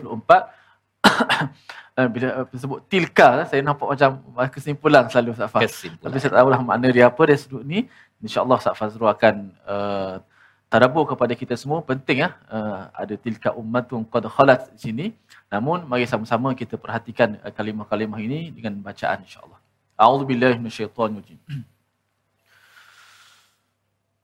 [2.00, 4.16] uh, bila uh, sebut tilka, saya nampak macam
[4.48, 5.76] kesimpulan selalu Ustaz Faz.
[5.92, 7.84] Tapi saya tak tahulah makna dia apa, dia sudut ni.
[8.24, 10.24] InsyaAllah Ustaz Fazrul akan uh,
[10.72, 11.84] tadabur kepada kita semua.
[11.84, 15.06] Penting ya, uh, ada tilka ummatun qad khalat di sini.
[15.52, 19.60] Namun, mari sama-sama kita perhatikan uh, kalimah-kalimah ini dengan bacaan insyaAllah.
[20.00, 21.36] A'udzubillahi minasyaitanirrajim.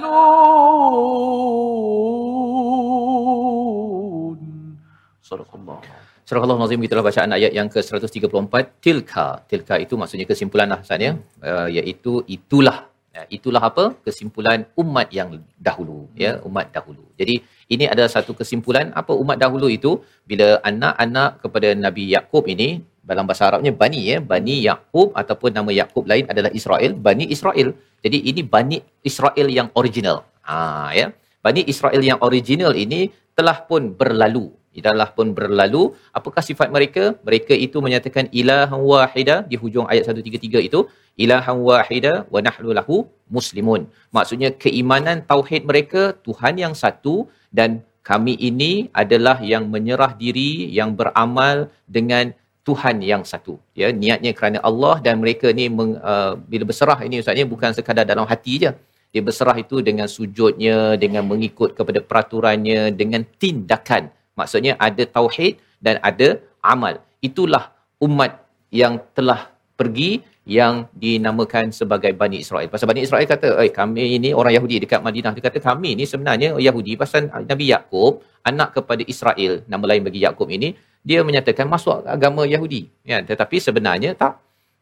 [5.31, 5.79] صدق الله
[6.27, 9.27] Surah Allah Nazim itulah bacaan ayat yang ke-134 tilka.
[9.51, 12.91] Tilka itu maksudnya kesimpulan lah sebenarnya uh, eh, iaitu itulah.
[13.15, 13.85] Eh, itulah apa?
[14.07, 17.07] Kesimpulan umat yang dahulu ya umat dahulu.
[17.21, 17.35] Jadi
[17.75, 18.91] ini adalah satu kesimpulan.
[19.01, 20.03] Apa umat dahulu itu?
[20.31, 22.69] Bila anak-anak kepada Nabi Yakub ini
[23.11, 27.71] dalam bahasa Arabnya bani ya bani Yakub ataupun nama Yakub lain adalah Israel bani Israel
[28.07, 28.79] jadi ini Bani
[29.11, 30.19] Israel yang original.
[30.47, 31.07] Ha ya.
[31.43, 33.01] Bani Israel yang original ini
[33.39, 34.47] telah pun berlalu.
[34.87, 35.83] Telah pun berlalu.
[36.19, 37.05] Apakah sifat mereka?
[37.27, 40.81] Mereka itu menyatakan ilahan wahida di hujung ayat 133 itu
[41.25, 42.97] ilahan wahida wa nahnu lahu
[43.37, 43.89] muslimun.
[44.17, 47.15] Maksudnya keimanan tauhid mereka Tuhan yang satu
[47.59, 52.37] dan kami ini adalah yang menyerah diri yang beramal dengan
[52.67, 57.23] Tuhan yang satu ya niatnya kerana Allah dan mereka ni meng, uh, bila berserah ini
[57.23, 58.71] ustaznya bukan sekadar dalam hati je
[59.15, 64.11] dia berserah itu dengan sujudnya dengan mengikut kepada peraturannya dengan tindakan
[64.41, 66.29] maksudnya ada tauhid dan ada
[66.75, 66.99] amal
[67.29, 67.65] itulah
[68.07, 68.33] umat
[68.75, 69.41] yang telah
[69.79, 70.11] pergi
[70.47, 72.71] yang dinamakan sebagai Bani Israel.
[72.71, 75.35] Pasal Bani Israel kata, eh kami ini orang Yahudi dekat Madinah.
[75.35, 76.95] Dia kata kami ini sebenarnya Yahudi.
[76.95, 80.71] Pasal Nabi Yaakob, anak kepada Israel, nama lain bagi Yaakob ini,
[81.09, 82.83] dia menyatakan masuk agama Yahudi.
[83.11, 84.35] Ya, tetapi sebenarnya tak.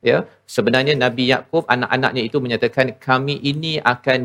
[0.09, 0.19] Ya,
[0.55, 4.21] sebenarnya Nabi Yaakob anak-anaknya itu menyatakan kami ini akan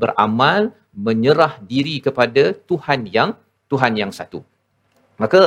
[0.00, 0.60] beramal
[1.06, 3.30] menyerah diri kepada Tuhan yang
[3.72, 4.40] Tuhan yang satu.
[5.22, 5.40] Maka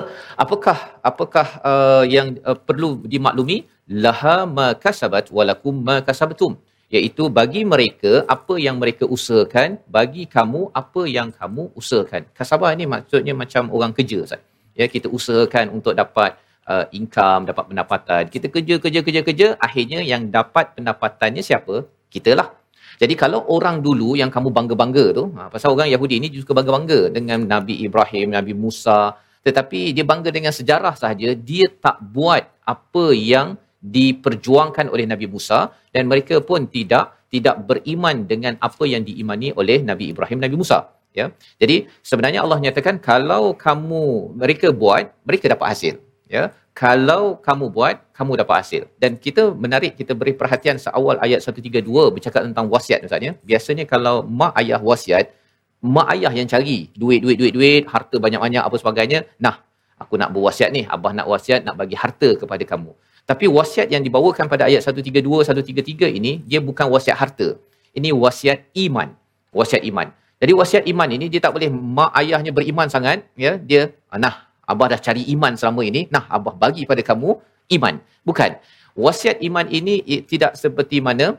[0.43, 0.77] apakah
[1.09, 3.57] apakah uh, yang uh, perlu dimaklumi
[4.05, 6.53] laha ma kasabat walakum ma kasabtum
[6.95, 12.25] iaitu bagi mereka apa yang mereka usahakan bagi kamu apa yang kamu usahakan.
[12.37, 14.41] Kasabah ini maksudnya macam orang kerja Ustaz.
[14.75, 16.35] Ya kita usahakan untuk dapat
[16.67, 18.23] uh, income, dapat pendapatan.
[18.33, 21.87] Kita kerja kerja kerja kerja akhirnya yang dapat pendapatannya siapa?
[22.13, 22.49] Kitalah.
[23.01, 27.11] Jadi kalau orang dulu yang kamu bangga-bangga tu, ha, pasal orang Yahudi ni juga bangga-bangga
[27.11, 28.99] dengan Nabi Ibrahim, Nabi Musa,
[29.43, 35.69] tetapi dia bangga dengan sejarah sahaja, dia tak buat apa yang diperjuangkan oleh Nabi Musa
[35.93, 40.94] dan mereka pun tidak tidak beriman dengan apa yang diimani oleh Nabi Ibrahim, Nabi Musa.
[41.15, 45.95] Ya, jadi sebenarnya Allah nyatakan kalau kamu mereka buat, mereka dapat hasil.
[46.27, 48.83] Ya, kalau kamu buat, kamu dapat hasil.
[48.99, 53.39] Dan kita menarik kita beri perhatian seawal ayat 132 bercakap tentang wasiat misalnya.
[53.47, 55.31] Biasanya kalau mak ayah wasiat,
[55.85, 59.61] mak ayah yang cari duit duit duit duit harta banyak-banyak apa sebagainya nah
[60.01, 62.91] aku nak berwasiat ni abah nak wasiat nak bagi harta kepada kamu
[63.29, 67.47] tapi wasiat yang dibawakan pada ayat 132 133 ini dia bukan wasiat harta
[67.93, 69.13] ini wasiat iman
[69.53, 70.09] wasiat iman
[70.41, 74.35] jadi wasiat iman ini dia tak boleh mak ayahnya beriman sangat ya dia ah, nah
[74.71, 77.39] abah dah cari iman selama ini nah abah bagi pada kamu
[77.73, 77.95] iman.
[78.27, 78.51] Bukan.
[78.95, 81.35] Wasiat iman ini tidak seperti mana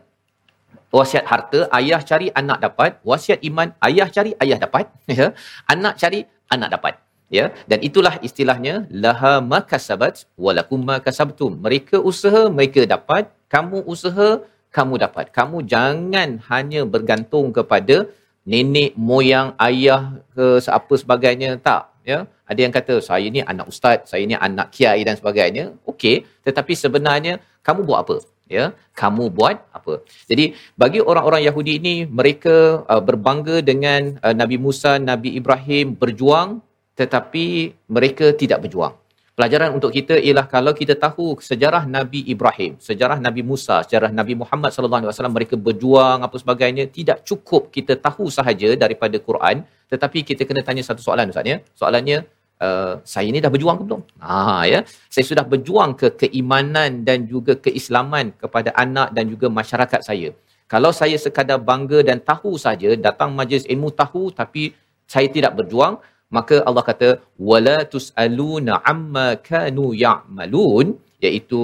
[0.93, 3.01] wasiat harta ayah cari anak dapat.
[3.01, 5.33] Wasiat iman ayah cari ayah dapat ya.
[5.73, 6.21] Anak cari
[6.53, 6.95] anak dapat
[7.33, 7.49] ya.
[7.71, 13.33] Dan itulah istilahnya laha makasabat walakum makasabtum mereka usaha mereka dapat.
[13.49, 14.45] Kamu usaha
[14.77, 15.33] kamu dapat.
[15.33, 18.05] Kamu jangan hanya bergantung kepada
[18.53, 20.47] nenek moyang ayah ke
[20.79, 22.19] apa sebagainya tak ya.
[22.47, 25.65] Ada yang kata saya ni anak ustaz saya ni anak kiai dan sebagainya.
[25.91, 26.17] Okey
[26.47, 28.17] tetapi sebenarnya kamu buat apa?
[28.47, 28.65] Ya
[29.01, 29.95] kamu buat apa?
[30.31, 36.63] Jadi bagi orang-orang Yahudi ini mereka uh, berbangga dengan uh, Nabi Musa Nabi Ibrahim berjuang
[37.01, 38.95] tetapi mereka tidak berjuang.
[39.37, 44.33] Pelajaran untuk kita ialah kalau kita tahu sejarah Nabi Ibrahim, sejarah Nabi Musa, sejarah Nabi
[44.43, 49.61] Muhammad sallallahu alaihi wasallam mereka berjuang apa sebagainya, tidak cukup kita tahu sahaja daripada Quran,
[49.93, 51.61] tetapi kita kena tanya satu soalan Ustaz ya.
[51.81, 52.25] Soalannya
[52.65, 54.03] uh, saya ni dah berjuang ke belum?
[54.25, 54.81] Ha ya.
[55.13, 60.33] Saya sudah berjuang ke keimanan dan juga keislaman kepada anak dan juga masyarakat saya.
[60.65, 64.73] Kalau saya sekadar bangga dan tahu saja datang majlis ilmu tahu tapi
[65.05, 66.01] saya tidak berjuang,
[66.37, 67.09] maka Allah kata
[67.39, 71.61] wala tusaluna amma kanu ya'malun iaitu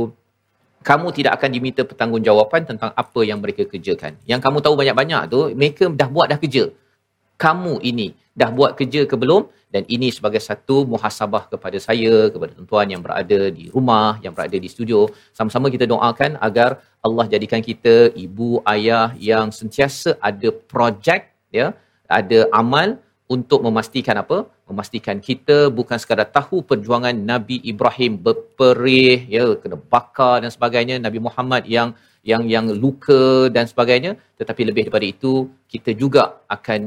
[0.88, 4.18] kamu tidak akan diminta pertanggungjawaban tentang apa yang mereka kerjakan.
[4.26, 6.64] Yang kamu tahu banyak-banyak tu mereka dah buat dah kerja.
[7.38, 8.08] Kamu ini
[8.40, 9.46] dah buat kerja ke belum?
[9.72, 14.56] Dan ini sebagai satu muhasabah kepada saya, kepada tuan-tuan yang berada di rumah, yang berada
[14.64, 15.08] di studio.
[15.32, 16.70] Sama-sama kita doakan agar
[17.06, 21.72] Allah jadikan kita ibu, ayah yang sentiasa ada projek, ya,
[22.04, 23.00] ada amal
[23.34, 24.38] untuk memastikan apa?
[24.70, 31.18] Memastikan kita bukan sekadar tahu perjuangan Nabi Ibrahim berperih, ya, kena bakar dan sebagainya, Nabi
[31.26, 31.90] Muhammad yang
[32.30, 33.22] yang yang luka
[33.54, 35.32] dan sebagainya, tetapi lebih daripada itu
[35.72, 36.22] kita juga
[36.56, 36.80] akan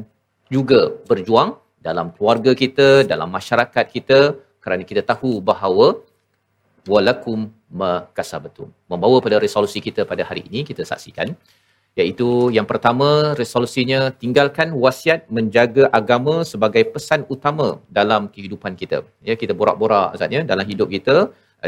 [0.55, 0.79] juga
[1.09, 1.49] berjuang
[1.87, 4.19] dalam keluarga kita, dalam masyarakat kita
[4.63, 5.87] kerana kita tahu bahawa
[6.93, 7.39] walakum
[7.83, 8.69] makasabatum.
[8.91, 11.29] Membawa pada resolusi kita pada hari ini kita saksikan
[11.99, 17.67] iaitu yang pertama resolusinya tinggalkan wasiat menjaga agama sebagai pesan utama
[17.97, 18.99] dalam kehidupan kita.
[19.29, 21.17] Ya kita borak-borak Ustaz ya dalam hidup kita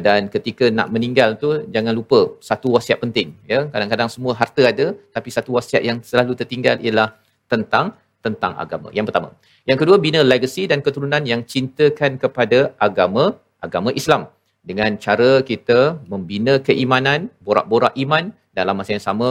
[0.07, 2.19] dan ketika nak meninggal tu jangan lupa
[2.49, 7.09] satu wasiat penting ya kadang-kadang semua harta ada tapi satu wasiat yang selalu tertinggal ialah
[7.53, 7.95] tentang
[8.27, 8.87] tentang agama.
[8.97, 9.29] Yang pertama.
[9.69, 13.25] Yang kedua, bina legacy dan keturunan yang cintakan kepada agama,
[13.67, 14.27] agama Islam.
[14.69, 15.79] Dengan cara kita
[16.11, 19.29] membina keimanan, borak-borak iman, dalam masa yang sama,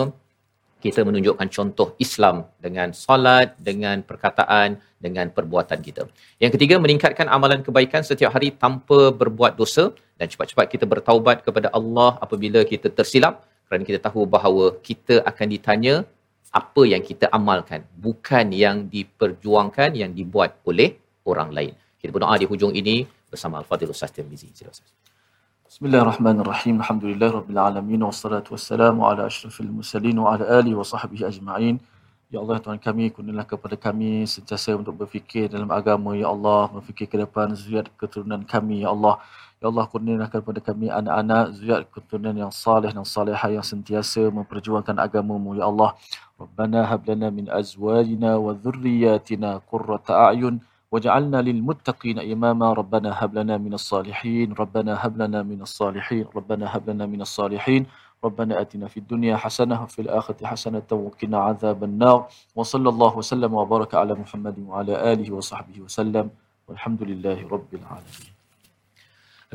[0.85, 6.03] kita menunjukkan contoh Islam dengan solat, dengan perkataan, dengan perbuatan kita.
[6.43, 9.85] Yang ketiga, meningkatkan amalan kebaikan setiap hari tanpa berbuat dosa
[10.21, 15.47] dan cepat-cepat kita bertaubat kepada Allah apabila kita tersilap kerana kita tahu bahawa kita akan
[15.55, 15.95] ditanya
[16.61, 20.97] apa yang kita amalkan bukan yang diperjuangkan yang dibuat oleh
[21.27, 21.73] orang lain.
[22.01, 22.97] Kita berdoa di hujung ini
[23.33, 24.49] bersama al-fadhil ustaz Tirmizi.
[24.55, 25.16] Silakan
[25.67, 26.79] Bismillahirrahmanirrahim.
[26.79, 31.83] Alhamdulillah rabbil alamin wassalatu wassalamu ala asyrafil mursalin wa ala alihi wa sahbihi ajma'in.
[32.31, 37.11] Ya Allah Tuhan kami kurnialah kepada kami sentiasa untuk berfikir dalam agama ya Allah, berfikir
[37.11, 39.19] ke depan zuriat keturunan kami ya Allah.
[39.59, 44.95] Ya Allah kurniakan kepada kami anak-anak zuriat keturunan yang saleh dan salehah yang sentiasa memperjuangkan
[45.03, 45.99] agamamu ya Allah.
[46.39, 50.63] Rabbana hab lana min azwajina wa dhurriyyatina qurrata a'yun
[50.93, 52.73] وجعلنا للمتقين إماما.
[52.73, 54.53] ربنا هب لنا من الصالحين.
[54.53, 56.27] ربنا هب لنا من الصالحين.
[56.37, 57.87] ربنا هب لنا من الصالحين.
[58.25, 62.29] ربنا آتنا في الدنيا حسنة وفي الآخرة حسنة وقنا عذاب النار.
[62.57, 66.31] وصلى الله وسلم وبارك على محمد وعلى آله وصحبه وسلم.
[66.69, 68.36] والحمد لله رب العالمين.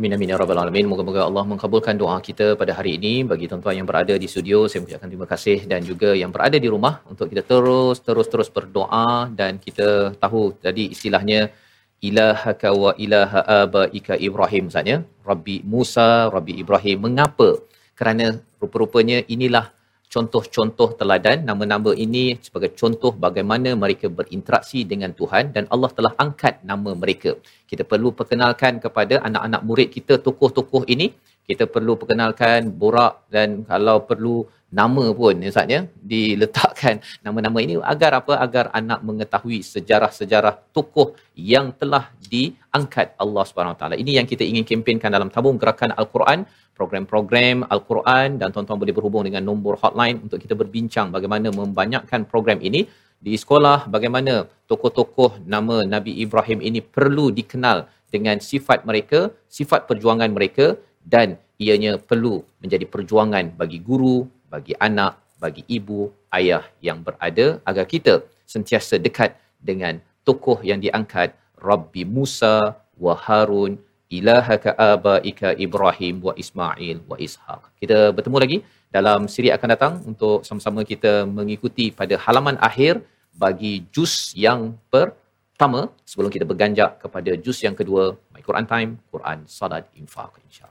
[0.02, 0.86] Amin amin ya rabbal alamin.
[0.89, 4.66] Moga-moga Allah mengabulkan doa kita pada hari ini bagi tuan-tuan yang berada di studio.
[4.66, 8.49] Saya mengucapkan terima kasih dan juga yang berada di rumah untuk kita terus terus terus
[8.56, 11.54] berdoa dan kita tahu tadi istilahnya
[12.02, 14.95] ilahaka wa ilaha abaika Ibrahim saja.
[15.22, 17.06] Rabbi Musa, Rabbi Ibrahim.
[17.06, 17.62] Mengapa?
[17.93, 19.70] Kerana rupa-rupanya inilah
[20.14, 26.59] contoh-contoh teladan nama-nama ini sebagai contoh bagaimana mereka berinteraksi dengan Tuhan dan Allah telah angkat
[26.68, 27.32] nama mereka.
[27.70, 31.07] Kita perlu perkenalkan kepada anak-anak murid kita tokoh-tokoh ini.
[31.50, 38.24] Kita perlu perkenalkan borak dan kalau perlu nama pun Ustaz ya diletakkan nama-nama ini agar
[38.24, 43.96] apa agar anak mengetahui sejarah-sejarah tokoh yang telah diangkat Allah Subhanahu taala.
[44.00, 49.24] Ini yang kita ingin kempenkan dalam tabung gerakan Al-Quran program-program Al-Quran dan tuan-tuan boleh berhubung
[49.28, 52.88] dengan nombor hotline untuk kita berbincang bagaimana membanyakkan program ini
[53.22, 60.32] di sekolah bagaimana tokoh-tokoh nama Nabi Ibrahim ini perlu dikenal dengan sifat mereka, sifat perjuangan
[60.38, 67.62] mereka dan ianya perlu menjadi perjuangan bagi guru, bagi anak, bagi ibu, ayah yang berada
[67.70, 73.78] agar kita sentiasa dekat dengan tokoh yang diangkat Rabbi Musa wa Harun
[74.12, 77.62] ilahaka abaika Ibrahim wa Ismail wa Ishaq.
[77.82, 78.58] Kita bertemu lagi
[78.91, 82.99] dalam siri akan datang untuk sama-sama kita mengikuti pada halaman akhir
[83.32, 89.47] bagi juz yang pertama sebelum kita berganjak kepada juz yang kedua My Quran Time, Quran
[89.47, 90.71] Salat Infaq insya-Allah.